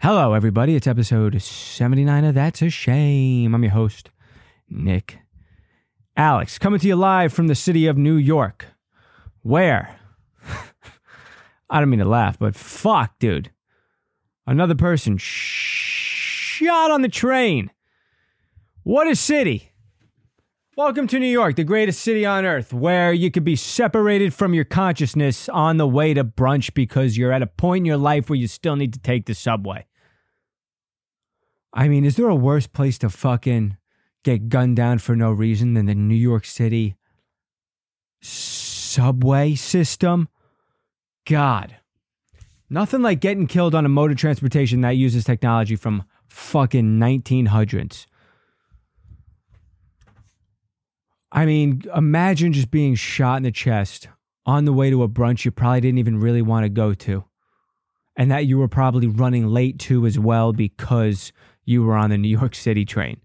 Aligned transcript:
Hello, 0.00 0.32
everybody. 0.32 0.76
It's 0.76 0.86
episode 0.86 1.42
79 1.42 2.24
of 2.26 2.36
That's 2.36 2.62
a 2.62 2.70
Shame. 2.70 3.52
I'm 3.52 3.64
your 3.64 3.72
host, 3.72 4.12
Nick 4.70 5.18
Alex, 6.16 6.56
coming 6.56 6.78
to 6.78 6.86
you 6.86 6.94
live 6.94 7.32
from 7.32 7.48
the 7.48 7.56
city 7.56 7.88
of 7.88 7.98
New 7.98 8.14
York. 8.14 8.66
Where? 9.42 9.98
I 11.68 11.80
don't 11.80 11.90
mean 11.90 11.98
to 11.98 12.04
laugh, 12.04 12.38
but 12.38 12.54
fuck, 12.54 13.18
dude. 13.18 13.50
Another 14.46 14.76
person 14.76 15.16
shot 15.18 16.92
on 16.92 17.02
the 17.02 17.08
train. 17.08 17.72
What 18.84 19.08
a 19.08 19.16
city. 19.16 19.72
Welcome 20.76 21.08
to 21.08 21.18
New 21.18 21.26
York, 21.26 21.56
the 21.56 21.64
greatest 21.64 22.02
city 22.02 22.24
on 22.24 22.46
earth, 22.46 22.72
where 22.72 23.12
you 23.12 23.32
could 23.32 23.42
be 23.42 23.56
separated 23.56 24.32
from 24.32 24.54
your 24.54 24.64
consciousness 24.64 25.48
on 25.48 25.76
the 25.76 25.88
way 25.88 26.14
to 26.14 26.22
brunch 26.22 26.72
because 26.72 27.18
you're 27.18 27.32
at 27.32 27.42
a 27.42 27.48
point 27.48 27.82
in 27.82 27.84
your 27.84 27.96
life 27.96 28.30
where 28.30 28.38
you 28.38 28.46
still 28.46 28.76
need 28.76 28.92
to 28.92 29.00
take 29.00 29.26
the 29.26 29.34
subway. 29.34 29.86
I 31.72 31.88
mean, 31.88 32.04
is 32.04 32.16
there 32.16 32.28
a 32.28 32.34
worse 32.34 32.66
place 32.66 32.98
to 32.98 33.10
fucking 33.10 33.76
get 34.24 34.48
gunned 34.48 34.76
down 34.76 34.98
for 34.98 35.14
no 35.14 35.30
reason 35.30 35.74
than 35.74 35.86
the 35.86 35.94
New 35.94 36.14
York 36.14 36.44
City 36.44 36.96
subway 38.20 39.54
system? 39.54 40.28
God. 41.26 41.76
Nothing 42.70 43.02
like 43.02 43.20
getting 43.20 43.46
killed 43.46 43.74
on 43.74 43.86
a 43.86 43.88
mode 43.88 44.10
of 44.10 44.16
transportation 44.18 44.82
that 44.82 44.90
uses 44.90 45.24
technology 45.24 45.76
from 45.76 46.04
fucking 46.26 46.98
1900s. 46.98 48.06
I 51.30 51.44
mean, 51.44 51.82
imagine 51.94 52.52
just 52.52 52.70
being 52.70 52.94
shot 52.94 53.36
in 53.36 53.42
the 53.42 53.50
chest 53.50 54.08
on 54.46 54.64
the 54.64 54.72
way 54.72 54.90
to 54.90 55.02
a 55.02 55.08
brunch 55.08 55.44
you 55.44 55.50
probably 55.50 55.82
didn't 55.82 55.98
even 55.98 56.18
really 56.18 56.42
want 56.42 56.64
to 56.64 56.70
go 56.70 56.94
to. 56.94 57.24
And 58.16 58.30
that 58.30 58.46
you 58.46 58.58
were 58.58 58.68
probably 58.68 59.06
running 59.06 59.46
late 59.46 59.78
to 59.80 60.06
as 60.06 60.18
well 60.18 60.52
because 60.52 61.32
you 61.68 61.82
were 61.82 61.96
on 61.96 62.08
the 62.08 62.16
New 62.16 62.28
York 62.28 62.54
City 62.54 62.86
train. 62.86 63.20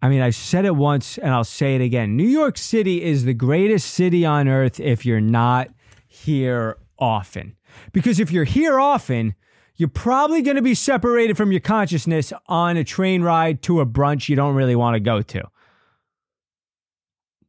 I 0.00 0.08
mean, 0.08 0.22
I've 0.22 0.36
said 0.36 0.64
it 0.64 0.76
once 0.76 1.18
and 1.18 1.30
I'll 1.34 1.42
say 1.42 1.74
it 1.74 1.80
again. 1.80 2.16
New 2.16 2.26
York 2.26 2.56
City 2.56 3.02
is 3.02 3.24
the 3.24 3.34
greatest 3.34 3.92
city 3.92 4.24
on 4.24 4.46
earth 4.46 4.78
if 4.78 5.04
you're 5.04 5.20
not 5.20 5.70
here 6.06 6.78
often. 7.00 7.56
Because 7.92 8.20
if 8.20 8.30
you're 8.30 8.44
here 8.44 8.78
often, 8.78 9.34
you're 9.74 9.88
probably 9.88 10.40
going 10.40 10.54
to 10.54 10.62
be 10.62 10.74
separated 10.74 11.36
from 11.36 11.50
your 11.50 11.60
consciousness 11.60 12.32
on 12.46 12.76
a 12.76 12.84
train 12.84 13.22
ride 13.22 13.60
to 13.62 13.80
a 13.80 13.86
brunch 13.86 14.28
you 14.28 14.36
don't 14.36 14.54
really 14.54 14.76
want 14.76 14.94
to 14.94 15.00
go 15.00 15.20
to. 15.20 15.42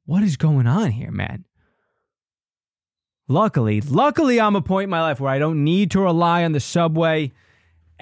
What 0.06 0.24
is 0.24 0.38
going 0.38 0.66
on 0.66 0.92
here, 0.92 1.12
man? 1.12 1.46
Luckily, 3.28 3.80
luckily, 3.80 4.42
I'm 4.42 4.56
a 4.56 4.62
point 4.62 4.86
in 4.86 4.90
my 4.90 5.02
life 5.02 5.20
where 5.20 5.32
I 5.32 5.40
don't 5.40 5.64
need 5.64 5.92
to 5.92 6.02
rely 6.02 6.44
on 6.44 6.52
the 6.52 6.60
subway 6.60 7.32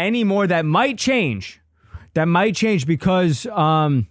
anymore. 0.05 0.47
That 0.47 0.65
might 0.65 0.97
change. 0.97 1.61
That 2.13 2.25
might 2.25 2.55
change 2.55 2.85
because 2.85 3.45
um, 3.47 4.07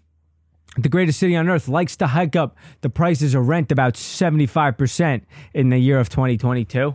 the 0.77 0.88
greatest 0.88 1.19
city 1.19 1.36
on 1.36 1.48
earth 1.48 1.69
likes 1.69 1.96
to 1.96 2.06
hike 2.06 2.36
up 2.36 2.56
the 2.80 2.91
prices 2.91 3.34
of 3.34 3.48
rent 3.48 3.70
about 3.70 3.94
75% 3.94 5.22
in 5.55 5.68
the 5.68 5.78
year 5.78 5.98
of 5.98 6.08
2022. 6.08 6.94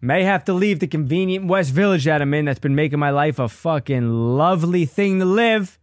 May 0.00 0.24
have 0.24 0.44
to 0.44 0.52
leave 0.52 0.80
the 0.80 0.86
convenient 0.86 1.46
West 1.46 1.72
Village 1.72 2.04
that 2.04 2.20
I'm 2.20 2.34
in 2.34 2.44
that's 2.44 2.58
been 2.58 2.74
making 2.74 2.98
my 2.98 3.10
life 3.10 3.38
a 3.38 3.48
fucking 3.48 4.36
lovely 4.36 4.84
thing 4.84 5.20
to 5.20 5.24
live. 5.24 5.78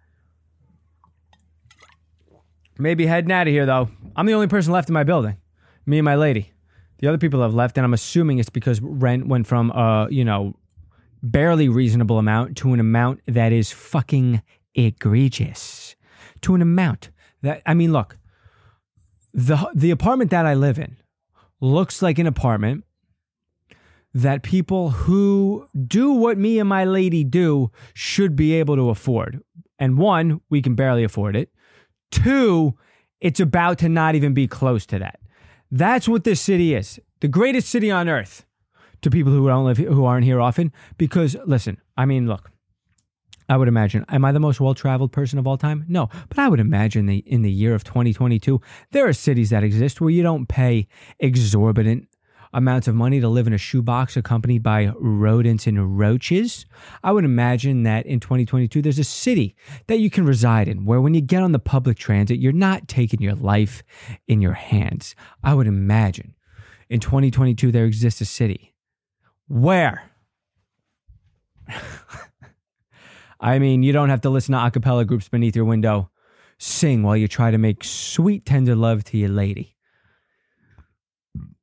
Maybe 2.77 3.05
heading 3.05 3.31
out 3.31 3.47
of 3.47 3.51
here 3.51 3.65
though. 3.65 3.89
I'm 4.15 4.25
the 4.25 4.33
only 4.33 4.47
person 4.47 4.71
left 4.71 4.89
in 4.89 4.93
my 4.93 5.03
building. 5.03 5.37
Me 5.85 5.97
and 5.97 6.05
my 6.05 6.15
lady. 6.15 6.51
The 6.99 7.07
other 7.09 7.17
people 7.17 7.41
have 7.41 7.53
left, 7.53 7.77
and 7.77 7.83
I'm 7.83 7.93
assuming 7.93 8.37
it's 8.37 8.49
because 8.49 8.79
rent 8.79 9.27
went 9.27 9.45
from 9.45 9.71
a, 9.71 10.07
you 10.09 10.23
know, 10.23 10.55
barely 11.23 11.69
reasonable 11.69 12.19
amount 12.19 12.57
to 12.57 12.73
an 12.73 12.79
amount 12.79 13.21
that 13.25 13.51
is 13.51 13.71
fucking 13.71 14.43
egregious. 14.75 15.95
To 16.41 16.53
an 16.53 16.61
amount 16.61 17.09
that 17.41 17.61
I 17.65 17.73
mean, 17.73 17.93
look, 17.93 18.17
the 19.33 19.71
the 19.73 19.91
apartment 19.91 20.29
that 20.31 20.45
I 20.45 20.53
live 20.53 20.77
in 20.77 20.97
looks 21.61 22.01
like 22.01 22.19
an 22.19 22.27
apartment 22.27 22.83
that 24.13 24.43
people 24.43 24.91
who 24.91 25.67
do 25.87 26.11
what 26.11 26.37
me 26.37 26.59
and 26.59 26.69
my 26.69 26.85
lady 26.85 27.23
do 27.23 27.71
should 27.93 28.35
be 28.35 28.53
able 28.53 28.75
to 28.75 28.89
afford. 28.89 29.41
And 29.79 29.97
one, 29.97 30.41
we 30.49 30.61
can 30.61 30.75
barely 30.75 31.03
afford 31.03 31.35
it. 31.35 31.49
Two, 32.11 32.77
it's 33.19 33.39
about 33.39 33.79
to 33.79 33.89
not 33.89 34.13
even 34.13 34.33
be 34.33 34.47
close 34.47 34.85
to 34.87 34.99
that. 34.99 35.19
That's 35.71 36.07
what 36.07 36.25
this 36.25 36.39
city 36.39 36.75
is. 36.75 36.99
The 37.21 37.27
greatest 37.27 37.69
city 37.69 37.89
on 37.89 38.07
earth 38.07 38.45
to 39.03 39.11
people 39.11 39.31
who 39.31 39.47
don't 39.47 39.65
live 39.65 39.77
who 39.77 40.05
aren't 40.05 40.25
here 40.25 40.41
often 40.41 40.71
because 40.97 41.35
listen, 41.45 41.77
I 41.95 42.05
mean, 42.05 42.27
look. 42.27 42.49
I 43.49 43.57
would 43.57 43.67
imagine. 43.67 44.05
Am 44.07 44.23
I 44.23 44.31
the 44.31 44.39
most 44.39 44.61
well-traveled 44.61 45.11
person 45.11 45.37
of 45.37 45.45
all 45.45 45.57
time? 45.57 45.83
No, 45.89 46.09
but 46.29 46.39
I 46.39 46.47
would 46.47 46.61
imagine 46.61 47.07
the 47.07 47.17
in 47.17 47.41
the 47.41 47.51
year 47.51 47.75
of 47.75 47.83
2022, 47.83 48.61
there 48.91 49.05
are 49.05 49.13
cities 49.13 49.49
that 49.49 49.65
exist 49.65 49.99
where 49.99 50.09
you 50.09 50.23
don't 50.23 50.47
pay 50.47 50.87
exorbitant 51.19 52.07
amounts 52.53 52.87
of 52.87 52.95
money 52.95 53.19
to 53.19 53.27
live 53.27 53.47
in 53.47 53.53
a 53.53 53.57
shoebox 53.57 54.15
accompanied 54.15 54.63
by 54.63 54.93
rodents 54.95 55.67
and 55.67 55.97
roaches. 55.97 56.65
I 57.03 57.11
would 57.11 57.25
imagine 57.25 57.83
that 57.83 58.05
in 58.05 58.19
2022, 58.19 58.81
there's 58.81 58.99
a 58.99 59.03
city 59.03 59.55
that 59.87 59.99
you 59.99 60.09
can 60.09 60.25
reside 60.25 60.67
in 60.67 60.85
where 60.85 61.01
when 61.01 61.13
you 61.13 61.21
get 61.21 61.43
on 61.43 61.51
the 61.51 61.59
public 61.59 61.97
transit, 61.97 62.39
you're 62.39 62.53
not 62.53 62.87
taking 62.87 63.21
your 63.21 63.35
life 63.35 63.83
in 64.27 64.41
your 64.41 64.53
hands. 64.53 65.15
I 65.43 65.53
would 65.53 65.67
imagine 65.67 66.35
in 66.89 66.99
2022, 66.99 67.71
there 67.71 67.85
exists 67.85 68.21
a 68.21 68.25
city 68.25 68.72
where. 69.47 70.03
I 73.39 73.59
mean, 73.59 73.83
you 73.83 73.91
don't 73.91 74.09
have 74.09 74.21
to 74.21 74.29
listen 74.29 74.53
to 74.53 74.65
a 74.65 74.71
cappella 74.71 75.05
groups 75.05 75.27
beneath 75.27 75.55
your 75.55 75.65
window 75.65 76.09
sing 76.57 77.03
while 77.03 77.17
you 77.17 77.27
try 77.27 77.51
to 77.51 77.57
make 77.57 77.83
sweet, 77.83 78.45
tender 78.45 78.75
love 78.75 79.03
to 79.05 79.17
your 79.17 79.29
lady. 79.29 79.75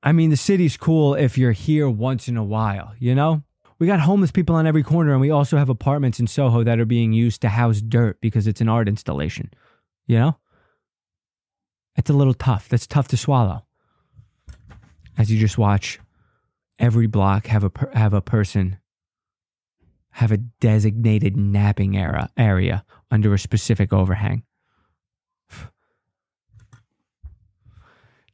I 0.02 0.12
mean, 0.12 0.30
the 0.30 0.36
city's 0.36 0.76
cool 0.76 1.14
if 1.14 1.38
you're 1.38 1.52
here 1.52 1.88
once 1.88 2.28
in 2.28 2.36
a 2.36 2.44
while, 2.44 2.94
you 2.98 3.14
know? 3.14 3.42
We 3.78 3.86
got 3.86 4.00
homeless 4.00 4.30
people 4.30 4.56
on 4.56 4.66
every 4.66 4.82
corner, 4.82 5.12
and 5.12 5.20
we 5.20 5.30
also 5.30 5.56
have 5.56 5.70
apartments 5.70 6.20
in 6.20 6.26
Soho 6.26 6.62
that 6.64 6.78
are 6.78 6.84
being 6.84 7.14
used 7.14 7.40
to 7.42 7.48
house 7.48 7.80
dirt 7.80 8.20
because 8.20 8.46
it's 8.46 8.60
an 8.60 8.68
art 8.68 8.88
installation, 8.88 9.50
you 10.06 10.18
know? 10.18 10.36
It's 11.96 12.10
a 12.10 12.14
little 12.14 12.34
tough. 12.34 12.68
That's 12.68 12.86
tough 12.86 13.08
to 13.08 13.16
swallow. 13.16 13.64
As 15.16 15.30
you 15.30 15.38
just 15.38 15.58
watch 15.58 15.98
every 16.80 17.06
block 17.06 17.46
have 17.46 17.62
a 17.62 17.70
have 17.94 18.12
a 18.12 18.20
person 18.20 18.78
have 20.12 20.32
a 20.32 20.38
designated 20.38 21.36
napping 21.36 21.96
era, 21.96 22.30
area 22.36 22.84
under 23.10 23.32
a 23.32 23.38
specific 23.38 23.92
overhang. 23.92 24.42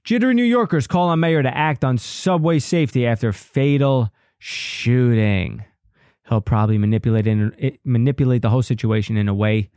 Jittery 0.05 0.35
New 0.35 0.45
Yorkers 0.45 0.87
call 0.87 1.09
on 1.09 1.21
mayor 1.21 1.43
to 1.43 1.55
act 1.55 1.85
on 1.85 1.99
subway 1.99 2.61
safety 2.61 3.07
after 3.07 3.33
fatal 3.33 4.13
shooting. 4.39 5.65
He'll 6.29 6.41
probably 6.41 6.79
manipulate 6.79 7.27
in, 7.27 7.53
eh, 7.59 7.71
manipulate 7.85 8.43
the 8.43 8.51
whole 8.51 8.63
situation 8.63 9.17
in 9.17 9.29
a 9.29 9.35
way 9.35 9.71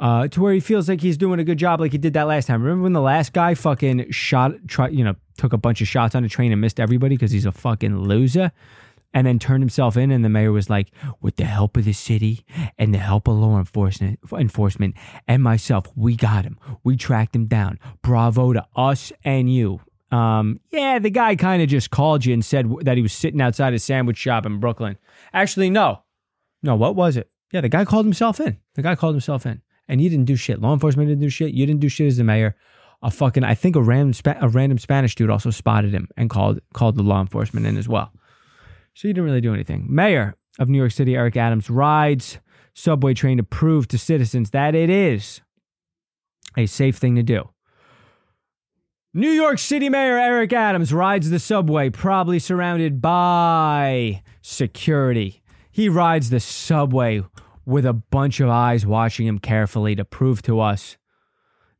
uh, 0.00 0.26
to 0.28 0.40
where 0.40 0.52
he 0.52 0.60
feels 0.60 0.88
like 0.88 1.00
he's 1.00 1.16
doing 1.16 1.38
a 1.38 1.44
good 1.44 1.58
job, 1.58 1.78
like 1.78 1.92
he 1.92 1.98
did 1.98 2.14
that 2.14 2.26
last 2.26 2.46
time. 2.46 2.62
Remember 2.62 2.84
when 2.84 2.94
the 2.94 3.00
last 3.00 3.32
guy 3.32 3.54
fucking 3.54 4.10
shot, 4.10 4.52
try, 4.66 4.88
you 4.88 5.04
know, 5.04 5.14
took 5.36 5.52
a 5.52 5.58
bunch 5.58 5.80
of 5.80 5.88
shots 5.88 6.14
on 6.14 6.24
a 6.24 6.28
train 6.28 6.50
and 6.50 6.60
missed 6.60 6.80
everybody 6.80 7.16
because 7.16 7.30
he's 7.30 7.46
a 7.46 7.52
fucking 7.52 8.00
loser? 8.00 8.50
and 9.12 9.26
then 9.26 9.38
turned 9.38 9.62
himself 9.62 9.96
in. 9.96 10.10
And 10.10 10.24
the 10.24 10.28
mayor 10.28 10.52
was 10.52 10.70
like, 10.70 10.92
with 11.20 11.34
the 11.36 11.44
help 11.44 11.76
of 11.76 11.84
the 11.84 11.92
city 11.92 12.44
and 12.78 12.94
the 12.94 12.98
help 12.98 13.28
of 13.28 13.36
law 13.36 13.58
enforcement, 13.58 14.20
enforcement 14.32 14.94
and 15.26 15.42
myself, 15.42 15.86
we 15.96 16.14
got 16.14 16.44
him. 16.44 16.58
We 16.84 16.96
tracked 16.96 17.34
him 17.34 17.46
down. 17.46 17.78
Bravo 18.02 18.52
to 18.52 18.64
us 18.76 19.12
and 19.24 19.52
you. 19.52 19.80
Um, 20.12 20.60
yeah, 20.70 20.98
the 20.98 21.10
guy 21.10 21.36
kind 21.36 21.62
of 21.62 21.68
just 21.68 21.90
called 21.90 22.24
you 22.24 22.34
and 22.34 22.44
said 22.44 22.70
that 22.82 22.96
he 22.96 23.02
was 23.02 23.12
sitting 23.12 23.40
outside 23.40 23.74
a 23.74 23.78
sandwich 23.78 24.16
shop 24.16 24.44
in 24.46 24.58
Brooklyn. 24.58 24.96
Actually, 25.32 25.70
no. 25.70 26.02
No, 26.62 26.74
what 26.74 26.96
was 26.96 27.16
it? 27.16 27.30
Yeah, 27.52 27.62
the 27.62 27.68
guy 27.68 27.84
called 27.84 28.06
himself 28.06 28.38
in. 28.40 28.58
The 28.74 28.82
guy 28.82 28.94
called 28.94 29.14
himself 29.14 29.46
in. 29.46 29.62
And 29.90 30.00
you 30.00 30.08
didn't 30.08 30.26
do 30.26 30.36
shit. 30.36 30.60
Law 30.60 30.72
enforcement 30.72 31.08
didn't 31.08 31.20
do 31.20 31.28
shit. 31.28 31.52
You 31.52 31.66
didn't 31.66 31.80
do 31.80 31.88
shit 31.88 32.06
as 32.06 32.16
the 32.16 32.24
mayor. 32.24 32.54
A 33.02 33.10
fucking, 33.10 33.42
I 33.42 33.54
think 33.54 33.74
a 33.74 33.82
random, 33.82 34.14
a 34.40 34.48
random 34.48 34.78
Spanish 34.78 35.16
dude 35.16 35.30
also 35.30 35.50
spotted 35.50 35.92
him 35.92 36.08
and 36.16 36.30
called 36.30 36.60
called 36.74 36.96
the 36.96 37.02
law 37.02 37.20
enforcement 37.20 37.66
in 37.66 37.76
as 37.76 37.88
well. 37.88 38.12
So 38.94 39.08
you 39.08 39.14
didn't 39.14 39.24
really 39.24 39.40
do 39.40 39.52
anything. 39.52 39.86
Mayor 39.88 40.36
of 40.58 40.68
New 40.68 40.78
York 40.78 40.92
City, 40.92 41.16
Eric 41.16 41.36
Adams, 41.36 41.68
rides 41.68 42.38
subway 42.72 43.14
train 43.14 43.38
to 43.38 43.42
prove 43.42 43.88
to 43.88 43.98
citizens 43.98 44.50
that 44.50 44.74
it 44.74 44.90
is 44.90 45.40
a 46.56 46.66
safe 46.66 46.96
thing 46.96 47.16
to 47.16 47.22
do. 47.22 47.50
New 49.12 49.30
York 49.30 49.58
City 49.58 49.88
Mayor 49.88 50.18
Eric 50.18 50.52
Adams 50.52 50.92
rides 50.92 51.30
the 51.30 51.40
subway, 51.40 51.90
probably 51.90 52.38
surrounded 52.38 53.00
by 53.00 54.22
security. 54.40 55.42
He 55.72 55.88
rides 55.88 56.30
the 56.30 56.38
subway 56.38 57.22
with 57.64 57.86
a 57.86 57.92
bunch 57.92 58.40
of 58.40 58.48
eyes 58.48 58.86
watching 58.86 59.26
him 59.26 59.38
carefully 59.38 59.94
to 59.94 60.04
prove 60.04 60.42
to 60.42 60.60
us 60.60 60.96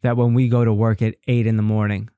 that 0.02 0.16
when 0.16 0.34
we 0.34 0.48
go 0.48 0.64
to 0.64 0.72
work 0.72 1.02
at 1.02 1.16
8 1.26 1.46
in 1.46 1.56
the 1.56 1.62
morning 1.62 2.08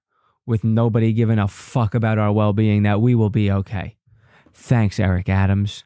with 0.47 0.64
nobody 0.64 1.12
giving 1.12 1.38
a 1.38 1.49
fuck 1.49 1.94
about 1.94 2.19
our 2.19 2.32
well 2.32 2.53
being, 2.53 2.82
that 2.82 3.00
we 3.00 3.14
will 3.14 3.31
be 3.31 3.50
okay. 3.50 3.97
Thanks, 4.53 5.00
Eric 5.00 5.29
Adams. 5.29 5.85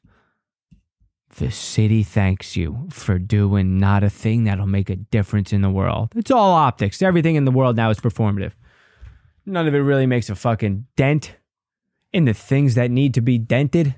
The 1.37 1.51
city 1.51 2.03
thanks 2.03 2.57
you 2.57 2.89
for 2.91 3.19
doing 3.19 3.79
not 3.79 4.03
a 4.03 4.09
thing 4.09 4.45
that'll 4.45 4.67
make 4.67 4.89
a 4.89 4.97
difference 4.97 5.53
in 5.53 5.61
the 5.61 5.71
world. 5.71 6.09
It's 6.17 6.31
all 6.31 6.53
optics. 6.53 7.03
Everything 7.03 7.35
in 7.35 7.45
the 7.45 7.51
world 7.51 7.77
now 7.77 7.91
is 7.91 8.01
performative. 8.01 8.53
None 9.45 9.69
of 9.69 9.75
it 9.75 9.79
really 9.79 10.07
makes 10.07 10.31
a 10.31 10.35
fucking 10.35 10.87
dent 10.97 11.37
in 12.13 12.25
the 12.25 12.33
things 12.33 12.75
that 12.75 12.91
need 12.91 13.13
to 13.15 13.21
be 13.21 13.37
dented. 13.37 13.95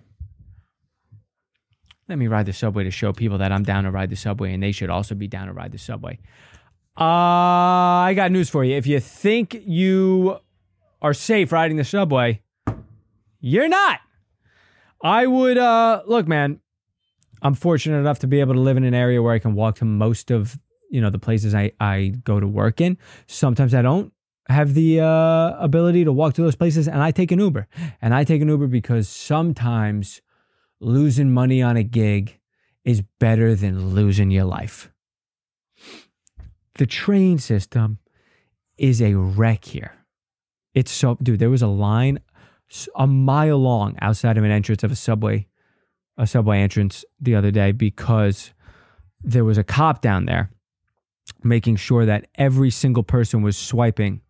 Let 2.08 2.18
me 2.18 2.26
ride 2.26 2.46
the 2.46 2.52
subway 2.52 2.84
to 2.84 2.90
show 2.90 3.12
people 3.12 3.38
that 3.38 3.52
I'm 3.52 3.64
down 3.64 3.84
to 3.84 3.90
ride 3.90 4.10
the 4.10 4.16
subway 4.16 4.54
and 4.54 4.62
they 4.62 4.72
should 4.72 4.90
also 4.90 5.14
be 5.14 5.28
down 5.28 5.46
to 5.48 5.52
ride 5.52 5.72
the 5.72 5.78
subway. 5.78 6.18
Uh, 6.98 7.04
I 7.04 8.14
got 8.16 8.32
news 8.32 8.48
for 8.48 8.64
you. 8.64 8.76
If 8.76 8.86
you 8.86 8.98
think 8.98 9.62
you 9.66 10.38
are 11.02 11.14
safe 11.14 11.52
riding 11.52 11.76
the 11.76 11.84
subway, 11.84 12.42
you're 13.40 13.68
not. 13.68 14.00
I 15.02 15.26
would 15.26 15.58
uh 15.58 16.02
look, 16.06 16.26
man. 16.26 16.60
I'm 17.40 17.54
fortunate 17.54 17.98
enough 17.98 18.18
to 18.20 18.26
be 18.26 18.40
able 18.40 18.54
to 18.54 18.60
live 18.60 18.76
in 18.76 18.82
an 18.82 18.94
area 18.94 19.22
where 19.22 19.32
I 19.32 19.38
can 19.38 19.54
walk 19.54 19.76
to 19.76 19.84
most 19.84 20.32
of 20.32 20.58
you 20.90 21.00
know 21.00 21.10
the 21.10 21.20
places 21.20 21.54
I 21.54 21.72
I 21.78 22.14
go 22.24 22.40
to 22.40 22.48
work 22.48 22.80
in. 22.80 22.98
Sometimes 23.28 23.74
I 23.74 23.82
don't 23.82 24.12
have 24.48 24.74
the 24.74 25.00
uh, 25.00 25.56
ability 25.58 26.04
to 26.04 26.12
walk 26.12 26.34
to 26.34 26.42
those 26.42 26.56
places, 26.56 26.88
and 26.88 27.02
I 27.02 27.10
take 27.10 27.30
an 27.30 27.38
Uber. 27.38 27.68
And 28.00 28.14
I 28.14 28.24
take 28.24 28.42
an 28.42 28.48
Uber 28.48 28.66
because 28.66 29.08
sometimes 29.08 30.20
losing 30.80 31.32
money 31.32 31.62
on 31.62 31.76
a 31.76 31.82
gig 31.82 32.38
is 32.84 33.02
better 33.20 33.54
than 33.54 33.94
losing 33.94 34.30
your 34.30 34.44
life. 34.44 34.90
The 36.74 36.86
train 36.86 37.38
system 37.38 37.98
is 38.76 39.02
a 39.02 39.14
wreck 39.14 39.64
here. 39.64 39.92
It's 40.74 40.92
so, 40.92 41.16
dude, 41.20 41.40
there 41.40 41.50
was 41.50 41.62
a 41.62 41.66
line 41.66 42.20
a 42.94 43.06
mile 43.06 43.58
long 43.58 43.96
outside 44.00 44.36
of 44.36 44.44
an 44.44 44.50
entrance 44.50 44.82
of 44.82 44.92
a 44.92 44.96
subway, 44.96 45.46
a 46.16 46.26
subway 46.26 46.60
entrance 46.60 47.04
the 47.20 47.34
other 47.34 47.50
day 47.50 47.72
because 47.72 48.52
there 49.22 49.44
was 49.44 49.58
a 49.58 49.64
cop 49.64 50.00
down 50.00 50.26
there 50.26 50.50
making 51.42 51.76
sure 51.76 52.04
that 52.04 52.26
every 52.36 52.70
single 52.70 53.02
person 53.02 53.42
was 53.42 53.56
swiping 53.56 54.20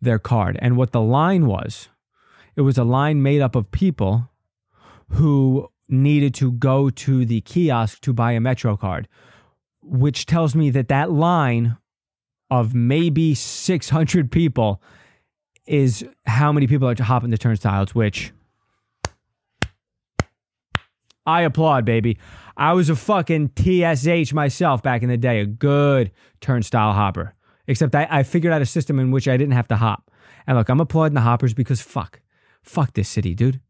their 0.00 0.18
card. 0.18 0.58
And 0.60 0.76
what 0.76 0.92
the 0.92 1.00
line 1.00 1.46
was, 1.46 1.88
it 2.54 2.60
was 2.60 2.78
a 2.78 2.84
line 2.84 3.22
made 3.22 3.40
up 3.40 3.54
of 3.56 3.70
people 3.70 4.30
who 5.10 5.68
needed 5.88 6.34
to 6.34 6.52
go 6.52 6.90
to 6.90 7.24
the 7.24 7.40
kiosk 7.42 8.00
to 8.02 8.12
buy 8.12 8.32
a 8.32 8.40
Metro 8.40 8.76
card, 8.76 9.08
which 9.82 10.26
tells 10.26 10.54
me 10.54 10.70
that 10.70 10.88
that 10.88 11.10
line 11.10 11.76
of 12.50 12.74
maybe 12.74 13.34
600 13.34 14.30
people 14.30 14.82
is 15.66 16.04
how 16.26 16.52
many 16.52 16.66
people 16.66 16.88
are 16.88 17.02
hopping 17.02 17.30
the 17.30 17.38
turnstiles, 17.38 17.94
which 17.94 18.32
I 21.26 21.42
applaud, 21.42 21.84
baby. 21.84 22.18
I 22.56 22.72
was 22.72 22.88
a 22.88 22.96
fucking 22.96 23.50
TSH 23.56 24.32
myself 24.32 24.82
back 24.82 25.02
in 25.02 25.08
the 25.08 25.16
day, 25.16 25.40
a 25.40 25.46
good 25.46 26.12
turnstile 26.40 26.92
hopper. 26.92 27.34
Except 27.66 27.94
I, 27.94 28.06
I 28.08 28.22
figured 28.22 28.52
out 28.52 28.62
a 28.62 28.66
system 28.66 29.00
in 29.00 29.10
which 29.10 29.26
I 29.26 29.36
didn't 29.36 29.54
have 29.54 29.68
to 29.68 29.76
hop. 29.76 30.10
And 30.46 30.56
look, 30.56 30.68
I'm 30.68 30.80
applauding 30.80 31.14
the 31.14 31.20
hoppers 31.22 31.52
because 31.52 31.80
fuck. 31.80 32.20
Fuck 32.62 32.94
this 32.94 33.08
city, 33.08 33.34
dude. 33.34 33.60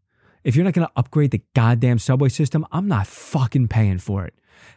If 0.46 0.54
you're 0.54 0.64
not 0.64 0.74
going 0.74 0.86
to 0.86 0.92
upgrade 0.94 1.32
the 1.32 1.42
goddamn 1.56 1.98
subway 1.98 2.28
system, 2.28 2.64
I'm 2.70 2.86
not 2.86 3.08
fucking 3.08 3.66
paying 3.66 3.98
for 3.98 4.24
it. 4.24 4.34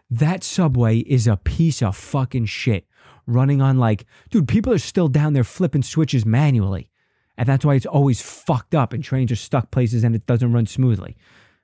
That 0.09 0.43
subway 0.43 0.97
is 0.97 1.27
a 1.27 1.37
piece 1.37 1.83
of 1.83 1.95
fucking 1.95 2.47
shit 2.47 2.87
running 3.27 3.61
on 3.61 3.77
like, 3.77 4.07
dude, 4.31 4.47
people 4.47 4.73
are 4.73 4.79
still 4.79 5.07
down 5.07 5.33
there 5.33 5.43
flipping 5.43 5.83
switches 5.83 6.25
manually. 6.25 6.89
And 7.37 7.47
that's 7.47 7.63
why 7.63 7.75
it's 7.75 7.85
always 7.85 8.19
fucked 8.19 8.73
up 8.73 8.93
and 8.93 9.03
trains 9.03 9.31
are 9.31 9.35
stuck 9.35 9.69
places 9.69 10.03
and 10.03 10.15
it 10.15 10.25
doesn't 10.25 10.51
run 10.51 10.65
smoothly. 10.65 11.15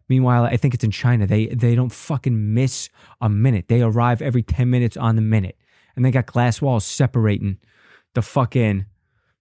Meanwhile, 0.07 0.43
I 0.43 0.55
think 0.55 0.75
it's 0.75 0.83
in 0.83 0.91
China. 0.91 1.25
They 1.25 1.47
they 1.47 1.73
don't 1.73 1.91
fucking 1.91 2.53
miss 2.53 2.89
a 3.21 3.27
minute. 3.27 3.69
They 3.69 3.81
arrive 3.81 4.21
every 4.21 4.43
10 4.43 4.69
minutes 4.69 4.97
on 4.97 5.15
the 5.15 5.23
minute. 5.23 5.57
And 5.95 6.05
they 6.05 6.11
got 6.11 6.27
glass 6.27 6.61
walls 6.61 6.85
separating 6.85 7.57
the 8.13 8.21
fucking 8.21 8.85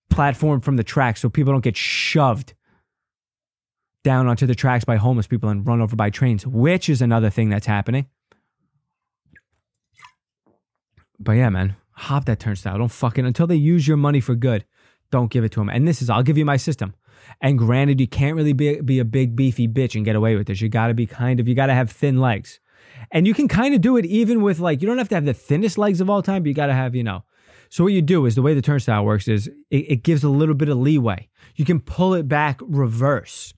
platform 0.09 0.63
from 0.63 0.77
the 0.77 0.85
track 0.85 1.19
so 1.19 1.29
people 1.29 1.53
don't 1.53 1.63
get 1.63 1.77
shoved 1.77 2.55
down 4.05 4.29
onto 4.29 4.47
the 4.47 4.55
tracks 4.55 4.85
by 4.85 4.97
homeless 4.97 5.27
people 5.27 5.49
and 5.49 5.67
run 5.67 5.81
over 5.81 5.97
by 5.97 6.11
trains, 6.11 6.47
which 6.47 6.89
is 6.89 7.03
another 7.03 7.31
thing 7.31 7.49
that's 7.49 7.67
happening. 7.67 8.07
But 11.19 11.33
yeah, 11.33 11.49
man, 11.49 11.77
hop 11.93 12.27
that 12.27 12.39
turnstile. 12.39 12.79
Don't 12.79 12.89
fucking 12.89 13.27
until 13.27 13.47
they 13.47 13.57
use 13.57 13.89
your 13.89 13.97
money 13.97 14.21
for 14.21 14.35
good. 14.35 14.65
Don't 15.11 15.31
give 15.31 15.43
it 15.43 15.53
to 15.53 15.61
them. 15.61 15.69
And 15.69 15.89
this 15.89 16.03
is, 16.03 16.11
I'll 16.11 16.23
give 16.23 16.39
you 16.39 16.45
my 16.45 16.57
system. 16.57 16.95
And 17.41 17.59
granted, 17.59 18.01
you 18.01 18.07
can't 18.07 18.37
really 18.37 18.53
be, 18.53 18.81
be 18.81 18.99
a 18.99 19.05
big 19.05 19.35
beefy 19.35 19.67
bitch 19.67 19.95
and 19.95 20.05
get 20.05 20.17
away 20.17 20.37
with 20.37 20.47
this. 20.47 20.61
You 20.61 20.69
got 20.69 20.89
to 20.89 20.95
be 20.95 21.07
kind 21.07 21.41
of, 21.41 21.49
you 21.49 21.55
got 21.55 21.67
to 21.67 21.75
have 21.75 21.91
thin 21.91 22.21
legs. 22.21 22.61
And 23.11 23.27
you 23.27 23.33
can 23.33 23.49
kind 23.49 23.75
of 23.75 23.81
do 23.81 23.97
it 23.97 24.05
even 24.05 24.43
with 24.43 24.61
like, 24.61 24.83
you 24.83 24.89
don't 24.89 24.99
have 24.99 25.09
to 25.09 25.15
have 25.15 25.25
the 25.25 25.35
thinnest 25.35 25.79
legs 25.79 26.01
of 26.01 26.11
all 26.11 26.23
time, 26.23 26.43
but 26.43 26.49
you 26.49 26.55
got 26.55 26.67
to 26.67 26.75
have, 26.75 26.95
you 26.95 27.03
know. 27.03 27.25
So 27.71 27.85
what 27.85 27.93
you 27.93 28.03
do 28.03 28.27
is 28.27 28.35
the 28.35 28.43
way 28.43 28.55
the 28.55 28.63
turnstile 28.63 29.05
works 29.05 29.27
is 29.27 29.49
it, 29.71 29.77
it 29.77 30.03
gives 30.03 30.23
a 30.23 30.29
little 30.29 30.55
bit 30.55 30.69
of 30.69 30.79
leeway. 30.79 31.29
You 31.57 31.65
can 31.65 31.81
pull 31.81 32.15
it 32.15 32.29
back 32.29 32.61
reverse. 32.63 33.55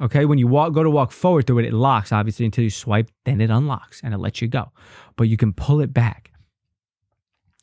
Okay, 0.00 0.24
when 0.26 0.38
you 0.38 0.46
walk, 0.46 0.72
go 0.72 0.82
to 0.82 0.90
walk 0.90 1.12
forward 1.12 1.46
through 1.46 1.60
it, 1.60 1.66
it 1.66 1.72
locks 1.72 2.12
obviously 2.12 2.44
until 2.44 2.64
you 2.64 2.70
swipe, 2.70 3.10
then 3.24 3.40
it 3.40 3.50
unlocks 3.50 4.00
and 4.04 4.12
it 4.12 4.18
lets 4.18 4.42
you 4.42 4.48
go. 4.48 4.72
But 5.16 5.28
you 5.28 5.36
can 5.36 5.52
pull 5.52 5.80
it 5.80 5.94
back, 5.94 6.32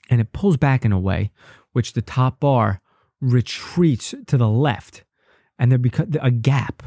and 0.09 0.19
it 0.19 0.33
pulls 0.33 0.57
back 0.57 0.85
in 0.85 0.91
a 0.91 0.99
way 0.99 1.31
which 1.71 1.93
the 1.93 2.01
top 2.01 2.39
bar 2.39 2.81
retreats 3.21 4.13
to 4.27 4.37
the 4.37 4.49
left, 4.49 5.03
and 5.57 5.71
there 5.71 5.79
becomes 5.79 6.17
a 6.21 6.31
gap 6.31 6.83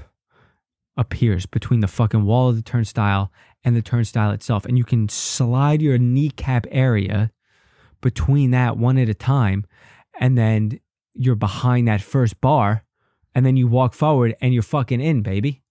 appears 0.97 1.47
between 1.47 1.81
the 1.81 1.89
fucking 1.89 2.25
wall 2.25 2.49
of 2.49 2.57
the 2.57 2.63
turnstile 2.63 3.31
and 3.65 3.77
the 3.77 3.83
turnstile 3.83 4.31
itself, 4.31 4.65
and 4.65 4.79
you 4.79 4.85
can 4.85 5.09
slide 5.09 5.83
your 5.83 5.99
kneecap 5.99 6.67
area 6.71 7.31
between 8.01 8.51
that 8.51 8.77
one 8.77 8.99
at 8.99 9.09
a 9.09 9.15
time, 9.15 9.67
and 10.19 10.37
then 10.39 10.81
you're 11.15 11.35
behind 11.35 11.89
that 11.89 12.01
first 12.01 12.41
bar, 12.41 12.85
and 13.37 13.47
then 13.47 13.57
you 13.57 13.69
walk 13.69 13.95
forward 13.95 14.35
and 14.41 14.53
you're 14.53 14.65
fucking 14.65 15.01
in, 15.01 15.23
baby. 15.23 15.63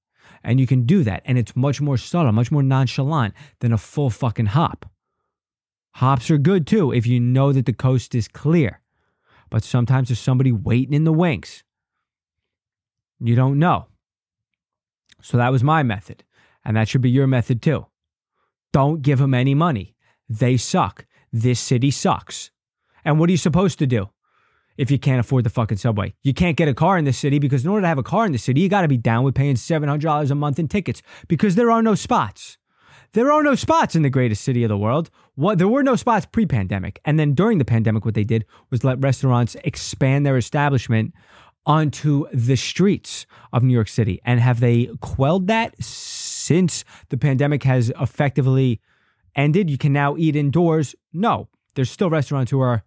And 0.41 0.59
you 0.59 0.67
can 0.67 0.85
do 0.85 1.03
that, 1.03 1.23
and 1.25 1.38
it's 1.38 1.56
much 1.56 1.81
more 1.81 1.97
subtle, 1.97 2.31
much 2.31 2.51
more 2.51 2.63
nonchalant 2.63 3.33
than 3.59 3.73
a 3.73 3.77
full 3.77 4.09
fucking 4.09 4.45
hop. 4.45 4.85
Hops 5.95 6.31
are 6.31 6.38
good 6.38 6.65
too 6.65 6.94
if 6.94 7.06
you 7.06 7.19
know 7.19 7.51
that 7.51 7.65
the 7.65 7.73
coast 7.73 8.15
is 8.15 8.29
clear 8.29 8.81
but 9.50 9.63
sometimes 9.63 10.09
there's 10.09 10.19
somebody 10.19 10.51
waiting 10.51 10.94
in 10.94 11.03
the 11.03 11.13
wings. 11.13 11.63
You 13.19 13.35
don't 13.35 13.59
know. 13.59 13.88
So 15.21 15.38
that 15.38 15.51
was 15.51 15.63
my 15.63 15.83
method. 15.83 16.23
And 16.63 16.75
that 16.75 16.88
should 16.88 17.01
be 17.01 17.09
your 17.09 17.27
method 17.27 17.61
too. 17.61 17.88
Don't 18.73 19.01
give 19.01 19.19
them 19.19 19.33
any 19.33 19.56
money. 19.56 19.95
They 20.28 20.57
suck. 20.57 21.06
This 21.31 21.59
city 21.59 21.92
sucks. 21.92 22.51
And 23.04 23.19
what 23.19 23.30
are 23.30 23.31
you 23.31 23.37
supposed 23.37 23.80
to 23.80 23.87
do 23.87 24.09
if 24.77 24.91
you 24.91 24.99
can't 24.99 25.19
afford 25.19 25.44
the 25.44 25.49
fucking 25.49 25.77
subway? 25.77 26.13
You 26.23 26.33
can't 26.33 26.57
get 26.57 26.67
a 26.67 26.73
car 26.73 26.97
in 26.97 27.05
this 27.05 27.17
city 27.17 27.39
because 27.39 27.63
in 27.63 27.69
order 27.69 27.81
to 27.81 27.87
have 27.87 27.97
a 27.97 28.03
car 28.03 28.25
in 28.25 28.31
the 28.31 28.37
city, 28.37 28.61
you 28.61 28.69
got 28.69 28.81
to 28.81 28.87
be 28.87 28.97
down 28.97 29.23
with 29.23 29.35
paying 29.35 29.55
$700 29.55 30.31
a 30.31 30.35
month 30.35 30.59
in 30.59 30.67
tickets 30.67 31.01
because 31.27 31.55
there 31.55 31.71
are 31.71 31.81
no 31.81 31.95
spots. 31.95 32.57
There 33.13 33.31
are 33.31 33.44
no 33.44 33.55
spots 33.55 33.95
in 33.95 34.01
the 34.01 34.09
greatest 34.09 34.44
city 34.44 34.63
of 34.63 34.69
the 34.69 34.77
world. 34.77 35.09
What, 35.35 35.57
there 35.57 35.69
were 35.69 35.83
no 35.83 35.95
spots 35.95 36.25
pre 36.25 36.45
pandemic. 36.45 36.99
And 37.05 37.17
then 37.17 37.33
during 37.33 37.59
the 37.59 37.65
pandemic, 37.65 38.03
what 38.03 38.13
they 38.13 38.25
did 38.25 38.45
was 38.69 38.83
let 38.83 38.99
restaurants 38.99 39.55
expand 39.63 40.25
their 40.25 40.35
establishment 40.35 41.13
onto 41.65 42.25
the 42.33 42.57
streets 42.57 43.25
of 43.53 43.63
New 43.63 43.73
York 43.73 43.87
City. 43.87 44.19
And 44.25 44.39
have 44.39 44.59
they 44.59 44.89
quelled 44.99 45.47
that 45.47 45.81
since 45.81 46.83
the 47.09 47.17
pandemic 47.17 47.63
has 47.63 47.91
effectively 47.99 48.81
ended? 49.35 49.69
You 49.69 49.77
can 49.77 49.94
now 49.94 50.17
eat 50.17 50.35
indoors. 50.35 50.94
No, 51.13 51.47
there's 51.75 51.89
still 51.89 52.09
restaurants 52.09 52.51
who 52.51 52.59
are 52.59 52.83